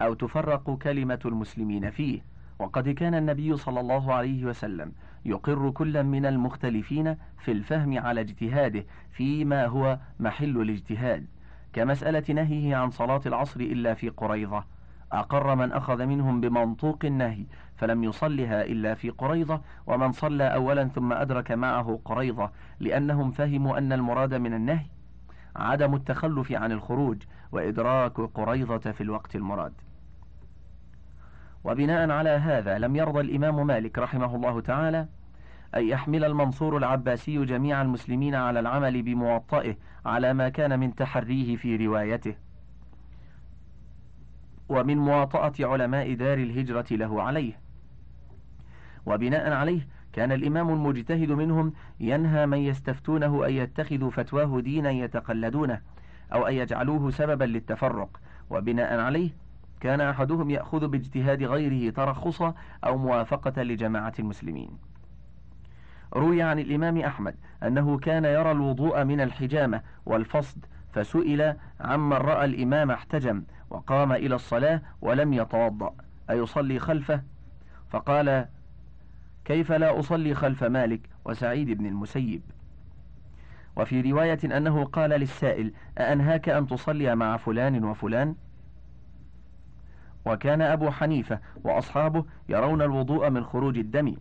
أو 0.02 0.14
تفرق 0.14 0.78
كلمة 0.78 1.20
المسلمين 1.26 1.92
فيه. 1.92 2.22
وقد 2.60 2.90
كان 2.90 3.16
النبي 3.16 3.58
صلى 3.58 3.80
الله 3.80 4.14
عليه 4.14 4.46
وسلم 4.46 4.92
يقر 5.26 5.70
كل 5.70 6.04
من 6.04 6.26
المختلفين 6.26 7.16
في 7.38 7.52
الفهم 7.52 8.00
على 8.00 8.22
اجتهاده 8.22 8.86
فيما 9.12 9.66
هو 9.66 10.00
محل 10.20 10.62
الاجتهاد 10.62 11.26
كمسألة 11.74 12.24
نهيه 12.34 12.76
عن 12.76 12.90
صلاة 12.90 13.22
العصر 13.26 13.60
إلا 13.60 13.94
في 13.94 14.10
قريظة. 14.10 14.64
أقر 15.12 15.56
من 15.56 15.72
أخذ 15.72 16.06
منهم 16.06 16.42
بمنطوق 16.42 17.00
النهي 17.06 17.46
فلم 17.78 18.04
يصلها 18.04 18.64
إلا 18.66 18.94
في 18.94 19.10
قريظة 19.10 19.62
ومن 19.88 20.12
صلى 20.12 20.44
أولا 20.54 20.88
ثم 20.88 21.14
أدرك 21.14 21.52
معه 21.52 22.00
قريظة 22.06 22.52
لأنهم 22.80 23.32
فهموا 23.32 23.78
أن 23.78 23.94
المراد 23.94 24.34
من 24.34 24.54
النهي 24.54 24.86
عدم 25.56 25.96
التخلف 25.96 26.52
عن 26.52 26.72
الخروج 26.72 27.18
وإدراك 27.52 28.22
قريظة 28.22 28.92
في 28.92 29.02
الوقت 29.02 29.36
المراد. 29.36 29.74
وبناء 31.64 32.10
على 32.10 32.30
هذا 32.30 32.78
لم 32.78 32.96
يرضى 32.96 33.20
الإمام 33.20 33.68
مالك 33.68 34.00
رحمه 34.00 34.36
الله 34.36 34.62
تعالى 34.62 35.08
أن 35.76 35.88
يحمل 35.88 36.24
المنصور 36.24 36.78
العباسي 36.78 37.46
جميع 37.46 37.82
المسلمين 37.82 38.36
على 38.36 38.60
العمل 38.60 39.02
بموطئه 39.02 39.76
على 40.06 40.34
ما 40.34 40.50
كان 40.50 40.80
من 40.80 40.96
تحريه 40.96 41.56
في 41.56 41.76
روايته. 41.76 42.36
ومن 44.70 44.98
مواطأة 44.98 45.54
علماء 45.60 46.14
دار 46.14 46.38
الهجرة 46.38 46.86
له 46.92 47.22
عليه. 47.24 47.60
وبناء 49.06 49.52
عليه 49.52 49.88
كان 50.14 50.32
الإمام 50.32 50.70
المجتهد 50.70 51.32
منهم 51.32 51.74
ينهى 52.00 52.46
من 52.46 52.58
يستفتونه 52.58 53.46
أن 53.46 53.54
يتخذوا 53.54 54.12
فتواه 54.12 54.60
دينا 54.62 54.92
يتقلدونه 54.92 55.82
أو 56.34 56.48
أن 56.48 56.54
يجعلوه 56.54 57.12
سببا 57.12 57.44
للتفرق. 57.44 58.20
وبناء 58.50 59.00
عليه 59.00 59.30
كان 59.80 60.02
أحدهم 60.02 60.50
يأخذ 60.50 60.88
باجتهاد 60.88 61.44
غيره 61.44 61.92
ترخصا 61.92 62.54
أو 62.84 62.98
موافقة 62.98 63.64
لجماعة 63.64 64.14
المسلمين. 64.20 64.70
روي 66.14 66.42
عن 66.42 66.60
الإمام 66.60 66.98
أحمد 66.98 67.36
أنه 67.64 67.98
كان 68.00 68.26
يرى 68.26 68.52
الوضوء 68.52 69.04
من 69.04 69.22
الحجامة 69.22 69.82
والفصد 70.06 70.66
فسئل 70.94 71.56
عمن 71.80 72.18
رأى 72.18 72.46
الإمام 72.46 72.92
احتجم 72.92 73.44
وقام 73.70 74.12
إلى 74.12 74.36
الصلاة 74.36 74.82
ولم 75.02 75.34
يتوضأ 75.34 75.96
أيصلي 76.30 76.80
خلفه؟ 76.80 77.22
فقال 77.90 78.46
كيف 79.46 79.72
لا 79.72 80.00
أصلي 80.00 80.34
خلف 80.36 80.64
مالك 80.64 81.02
وسعيد 81.26 81.72
بن 81.72 81.86
المسيب؟ 81.86 82.42
وفي 83.76 84.12
رواية 84.12 84.40
أنه 84.58 84.84
قال 84.84 85.10
للسائل 85.10 85.74
أأنهاك 85.98 86.50
أن 86.50 86.68
تصلي 86.68 87.16
مع 87.16 87.38
فلان 87.38 87.84
وفلان؟ 87.84 88.36
وكان 90.26 90.62
أبو 90.62 90.92
حنيفة 90.92 91.40
وأصحابه 91.64 92.26
يرون 92.50 92.82
الوضوء 92.82 93.30
من 93.30 93.44
خروج 93.44 93.78
الدم. 93.78 94.16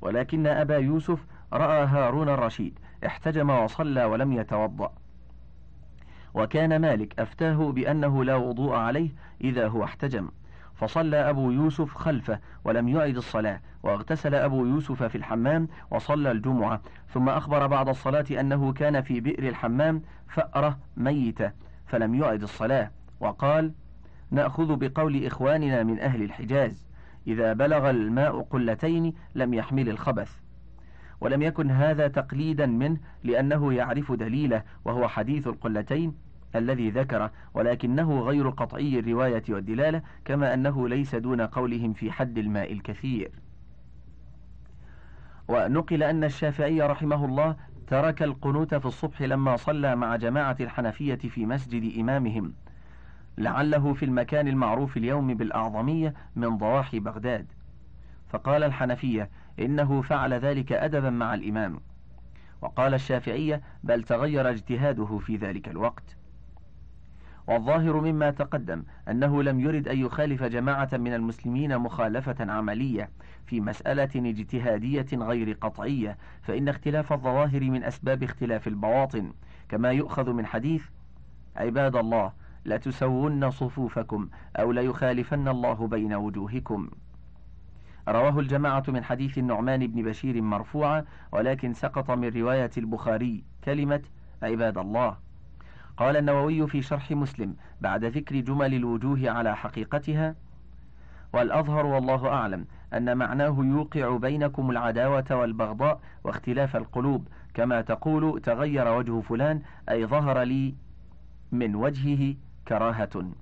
ولكن 0.00 0.46
أبا 0.46 0.76
يوسف 0.76 1.26
رأى 1.52 1.86
هارون 1.86 2.28
الرشيد 2.28 2.78
احتجم 3.06 3.50
وصلى 3.50 4.04
ولم 4.04 4.32
يتوضأ. 4.32 4.92
وكان 6.34 6.80
مالك 6.80 7.20
أفتاه 7.20 7.72
بأنه 7.72 8.24
لا 8.24 8.36
وضوء 8.36 8.74
عليه 8.74 9.10
إذا 9.40 9.68
هو 9.68 9.84
احتجم. 9.84 10.28
فصلى 10.74 11.30
أبو 11.30 11.50
يوسف 11.50 11.94
خلفه 11.94 12.38
ولم 12.64 12.88
يعد 12.88 13.16
الصلاة 13.16 13.60
واغتسل 13.82 14.34
أبو 14.34 14.66
يوسف 14.66 15.02
في 15.02 15.14
الحمام 15.14 15.68
وصلى 15.90 16.30
الجمعة. 16.30 16.80
ثم 17.08 17.28
أخبر 17.28 17.66
بعد 17.66 17.88
الصلاة 17.88 18.24
أنه 18.30 18.72
كان 18.72 19.02
في 19.02 19.20
بئر 19.20 19.48
الحمام 19.48 20.02
فأرة 20.28 20.78
ميتة 20.96 21.52
فلم 21.86 22.14
يعد 22.14 22.42
الصلاة. 22.42 22.90
وقال 23.20 23.72
نأخذ 24.30 24.76
بقول 24.76 25.26
إخواننا 25.26 25.82
من 25.82 26.00
أهل 26.00 26.22
الحجاز 26.22 26.86
إذا 27.26 27.52
بلغ 27.52 27.90
الماء 27.90 28.42
قلتين 28.42 29.14
لم 29.34 29.54
يحمل 29.54 29.88
الخبث. 29.88 30.36
ولم 31.20 31.42
يكن 31.42 31.70
هذا 31.70 32.08
تقليدا 32.08 32.66
منه 32.66 32.98
لأنه 33.24 33.72
يعرف 33.72 34.12
دليله 34.12 34.62
وهو 34.84 35.08
حديث 35.08 35.46
القلتين 35.46 36.14
الذي 36.56 36.90
ذكره 36.90 37.32
ولكنه 37.54 38.20
غير 38.20 38.48
قطعي 38.48 38.98
الرواية 38.98 39.42
والدلالة 39.48 40.02
كما 40.24 40.54
أنه 40.54 40.88
ليس 40.88 41.14
دون 41.14 41.40
قولهم 41.40 41.92
في 41.92 42.12
حد 42.12 42.38
الماء 42.38 42.72
الكثير. 42.72 43.30
ونقل 45.48 46.02
أن 46.02 46.24
الشافعي 46.24 46.80
رحمه 46.80 47.24
الله 47.24 47.56
ترك 47.86 48.22
القنوت 48.22 48.74
في 48.74 48.86
الصبح 48.86 49.22
لما 49.22 49.56
صلى 49.56 49.96
مع 49.96 50.16
جماعة 50.16 50.56
الحنفية 50.60 51.14
في 51.14 51.46
مسجد 51.46 51.98
إمامهم. 51.98 52.52
لعله 53.40 53.94
في 53.94 54.04
المكان 54.04 54.48
المعروف 54.48 54.96
اليوم 54.96 55.34
بالأعظمية 55.34 56.14
من 56.36 56.58
ضواحي 56.58 56.98
بغداد. 56.98 57.46
فقال 58.28 58.62
الحنفية 58.62 59.30
إنه 59.58 60.02
فعل 60.02 60.34
ذلك 60.34 60.72
أدبا 60.72 61.10
مع 61.10 61.34
الإمام. 61.34 61.80
وقال 62.62 62.94
الشافعية 62.94 63.62
بل 63.84 64.02
تغير 64.02 64.50
اجتهاده 64.50 65.18
في 65.18 65.36
ذلك 65.36 65.68
الوقت. 65.68 66.16
والظاهر 67.46 68.00
مما 68.00 68.30
تقدم 68.30 68.82
أنه 69.08 69.42
لم 69.42 69.60
يرد 69.60 69.88
أن 69.88 69.98
يخالف 69.98 70.42
جماعة 70.42 70.88
من 70.92 71.14
المسلمين 71.14 71.78
مخالفة 71.78 72.52
عملية 72.52 73.10
في 73.46 73.60
مسألة 73.60 74.10
اجتهادية 74.16 75.06
غير 75.12 75.52
قطعية 75.60 76.18
فإن 76.42 76.68
اختلاف 76.68 77.12
الظواهر 77.12 77.60
من 77.60 77.84
أسباب 77.84 78.22
اختلاف 78.22 78.68
البواطن 78.68 79.32
كما 79.68 79.90
يؤخذ 79.92 80.32
من 80.32 80.46
حديث 80.46 80.84
عباد 81.56 81.96
الله 81.96 82.32
لتسون 82.64 83.50
صفوفكم 83.50 84.28
أو 84.56 84.72
ليخالفن 84.72 85.48
الله 85.48 85.86
بين 85.86 86.14
وجوهكم. 86.14 86.90
رواه 88.08 88.38
الجماعة 88.40 88.84
من 88.88 89.04
حديث 89.04 89.38
النعمان 89.38 89.86
بن 89.86 90.02
بشير 90.02 90.42
مرفوعا 90.42 91.04
ولكن 91.32 91.72
سقط 91.72 92.10
من 92.10 92.28
رواية 92.28 92.70
البخاري 92.78 93.44
كلمة 93.64 94.02
عباد 94.42 94.78
الله. 94.78 95.16
قال 95.96 96.16
النووي 96.16 96.66
في 96.66 96.82
شرح 96.82 97.10
مسلم 97.10 97.56
بعد 97.80 98.04
ذكر 98.04 98.40
جمل 98.40 98.74
الوجوه 98.74 99.30
على 99.30 99.56
حقيقتها 99.56 100.34
والأظهر 101.32 101.86
والله 101.86 102.28
أعلم 102.28 102.66
أن 102.94 103.16
معناه 103.16 103.56
يوقع 103.58 104.16
بينكم 104.16 104.70
العداوة 104.70 105.24
والبغضاء 105.30 106.00
واختلاف 106.24 106.76
القلوب 106.76 107.28
كما 107.54 107.80
تقول 107.80 108.40
تغير 108.40 108.88
وجه 108.98 109.20
فلان 109.20 109.62
أي 109.88 110.06
ظهر 110.06 110.42
لي 110.42 110.74
من 111.52 111.74
وجهه 111.74 112.34
كراهة. 112.70 113.32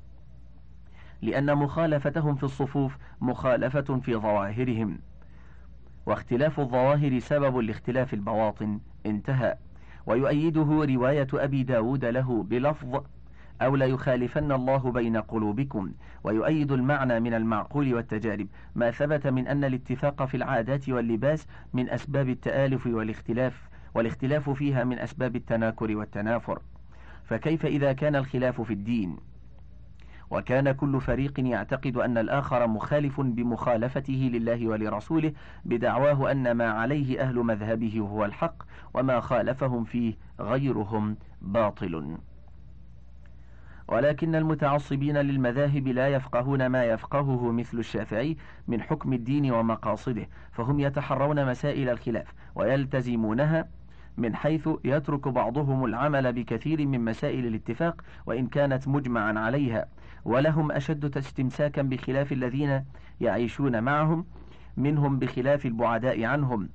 لأن 1.22 1.54
مخالفتهم 1.54 2.34
في 2.34 2.44
الصفوف 2.44 2.96
مخالفة 3.20 4.00
في 4.00 4.16
ظواهرهم. 4.16 4.98
واختلاف 6.06 6.60
الظواهر 6.60 7.18
سبب 7.18 7.56
لاختلاف 7.56 8.14
البواطن. 8.14 8.80
انتهى. 9.06 9.56
ويؤيده 10.06 10.86
رواية 10.94 11.26
أبي 11.34 11.62
داود 11.62 12.04
له 12.04 12.42
بلفظ 12.42 13.02
أو 13.62 13.76
لا 13.76 13.86
يخالفن 13.86 14.52
الله 14.52 14.92
بين 14.92 15.16
قلوبكم. 15.16 15.92
ويؤيد 16.24 16.72
المعنى 16.72 17.20
من 17.20 17.34
المعقول 17.34 17.94
والتجارب. 17.94 18.48
ما 18.74 18.90
ثبت 18.90 19.26
من 19.26 19.48
أن 19.48 19.64
الاتفاق 19.64 20.24
في 20.24 20.36
العادات 20.36 20.88
واللباس 20.88 21.46
من 21.72 21.90
أسباب 21.90 22.28
التآلف 22.28 22.86
والاختلاف 22.86 23.68
والاختلاف 23.94 24.50
فيها 24.50 24.84
من 24.84 24.98
أسباب 24.98 25.36
التناكر 25.36 25.96
والتنافر. 25.96 26.60
فكيف 27.28 27.66
إذا 27.66 27.92
كان 27.92 28.16
الخلاف 28.16 28.60
في 28.60 28.72
الدين؟ 28.72 29.16
وكان 30.30 30.72
كل 30.72 31.00
فريق 31.00 31.40
يعتقد 31.40 31.96
أن 31.96 32.18
الآخر 32.18 32.66
مخالف 32.66 33.20
بمخالفته 33.20 34.30
لله 34.32 34.68
ولرسوله 34.68 35.32
بدعواه 35.64 36.30
أن 36.30 36.50
ما 36.52 36.70
عليه 36.70 37.20
أهل 37.20 37.36
مذهبه 37.36 38.00
هو 38.00 38.24
الحق 38.24 38.62
وما 38.94 39.20
خالفهم 39.20 39.84
فيه 39.84 40.14
غيرهم 40.40 41.16
باطل. 41.42 42.16
ولكن 43.88 44.34
المتعصبين 44.34 45.16
للمذاهب 45.16 45.88
لا 45.88 46.08
يفقهون 46.08 46.66
ما 46.66 46.84
يفقهه 46.84 47.52
مثل 47.52 47.78
الشافعي 47.78 48.36
من 48.68 48.82
حكم 48.82 49.12
الدين 49.12 49.52
ومقاصده 49.52 50.28
فهم 50.52 50.80
يتحرون 50.80 51.46
مسائل 51.46 51.88
الخلاف 51.88 52.34
ويلتزمونها 52.54 53.68
من 54.18 54.36
حيث 54.36 54.68
يترك 54.84 55.28
بعضهم 55.28 55.84
العمل 55.84 56.32
بكثير 56.32 56.86
من 56.86 57.04
مسائل 57.04 57.46
الاتفاق 57.46 58.04
وإن 58.26 58.46
كانت 58.46 58.88
مجمعا 58.88 59.38
عليها 59.38 59.86
ولهم 60.24 60.72
أشد 60.72 61.16
استمساكا 61.16 61.82
بخلاف 61.82 62.32
الذين 62.32 62.84
يعيشون 63.20 63.82
معهم 63.82 64.26
منهم 64.76 65.18
بخلاف 65.18 65.66
البعداء 65.66 66.24
عنهم 66.24 66.68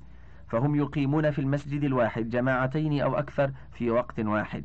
فهم 0.48 0.74
يقيمون 0.74 1.30
في 1.30 1.38
المسجد 1.38 1.84
الواحد 1.84 2.30
جماعتين 2.30 3.00
أو 3.00 3.18
أكثر 3.18 3.52
في 3.72 3.90
وقت 3.90 4.20
واحد. 4.20 4.64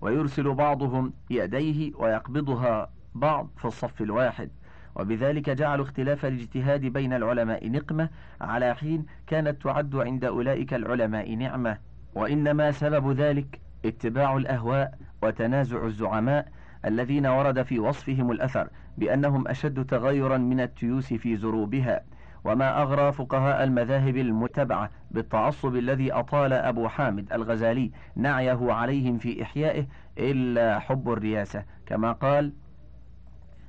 ويرسل 0.00 0.54
بعضهم 0.54 1.12
يديه 1.30 1.94
ويقبضها 1.94 2.90
بعض 3.14 3.48
في 3.56 3.64
الصف 3.64 4.02
الواحد. 4.02 4.50
وبذلك 4.96 5.50
جعلوا 5.50 5.84
اختلاف 5.84 6.26
الاجتهاد 6.26 6.80
بين 6.80 7.12
العلماء 7.12 7.70
نقمة 7.70 8.08
على 8.40 8.74
حين 8.74 9.06
كانت 9.26 9.62
تعد 9.62 9.96
عند 9.96 10.24
أولئك 10.24 10.74
العلماء 10.74 11.34
نعمة. 11.34 11.78
وإنما 12.14 12.72
سبب 12.72 13.12
ذلك 13.12 13.60
اتباع 13.84 14.36
الأهواء 14.36 14.94
وتنازع 15.22 15.84
الزعماء 15.84 16.48
الذين 16.84 17.26
ورد 17.26 17.62
في 17.62 17.78
وصفهم 17.78 18.30
الأثر 18.30 18.68
بأنهم 18.98 19.48
أشد 19.48 19.84
تغيرا 19.84 20.38
من 20.38 20.60
التيوس 20.60 21.14
في 21.14 21.36
زروبها 21.36 22.00
وما 22.44 22.82
أغرى 22.82 23.12
فقهاء 23.12 23.64
المذاهب 23.64 24.16
المتبعة 24.16 24.90
بالتعصب 25.10 25.76
الذي 25.76 26.12
أطال 26.12 26.52
أبو 26.52 26.88
حامد 26.88 27.32
الغزالي 27.32 27.90
نعيه 28.16 28.72
عليهم 28.72 29.18
في 29.18 29.42
إحيائه 29.42 29.86
إلا 30.18 30.78
حب 30.78 31.10
الرياسة 31.12 31.64
كما 31.86 32.12
قال 32.12 32.52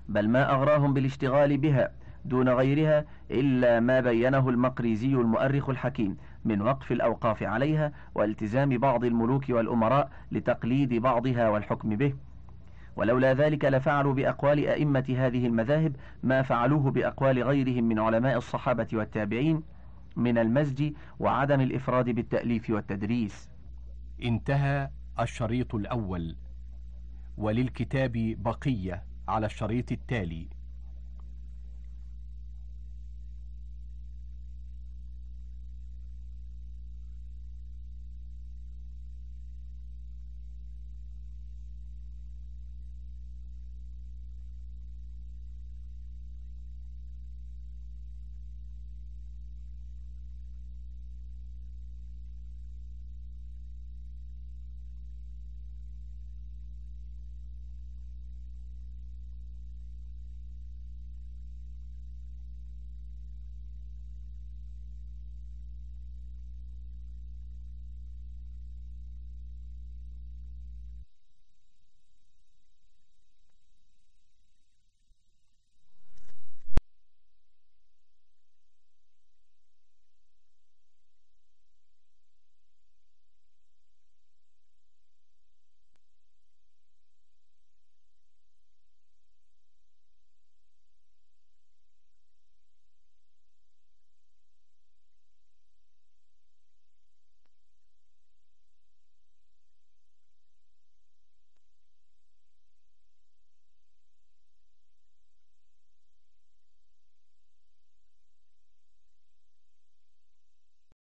بل 0.10 0.30
ما 0.30 0.52
أغراهم 0.52 0.94
بالاشتغال 0.94 1.58
بها 1.58 1.92
دون 2.26 2.50
غيرها 2.50 3.06
إلا 3.32 3.80
ما 3.80 4.00
بينه 4.00 4.50
المقريزي 4.50 5.14
المؤرخ 5.14 5.70
الحكيم 5.70 6.18
من 6.46 6.62
وقف 6.62 6.92
الأوقاف 6.92 7.44
عليها 7.44 7.92
والتزام 8.16 8.78
بعض 8.78 9.04
الملوك 9.06 9.50
والأمراء 9.50 10.12
لتقليد 10.32 10.94
بعضها 10.94 11.50
والحكم 11.50 11.90
به. 11.90 12.14
ولولا 12.96 13.34
ذلك 13.34 13.66
لفعلوا 13.66 14.14
بأقوال 14.14 14.68
أئمة 14.68 15.16
هذه 15.18 15.48
المذاهب 15.48 15.96
ما 16.24 16.42
فعلوه 16.42 16.92
بأقوال 16.92 17.44
غيرهم 17.44 17.84
من 17.84 18.00
علماء 18.00 18.38
الصحابة 18.38 18.88
والتابعين 18.94 19.64
من 20.16 20.38
المزج 20.38 20.94
وعدم 21.20 21.62
الإفراد 21.62 22.10
بالتأليف 22.10 22.70
والتدريس. 22.70 23.50
انتهى 24.24 24.90
الشريط 25.20 25.76
الأول. 25.76 26.36
وللكتاب 27.38 28.36
بقية. 28.40 29.04
على 29.28 29.46
الشريط 29.46 29.92
التالي. 29.92 30.48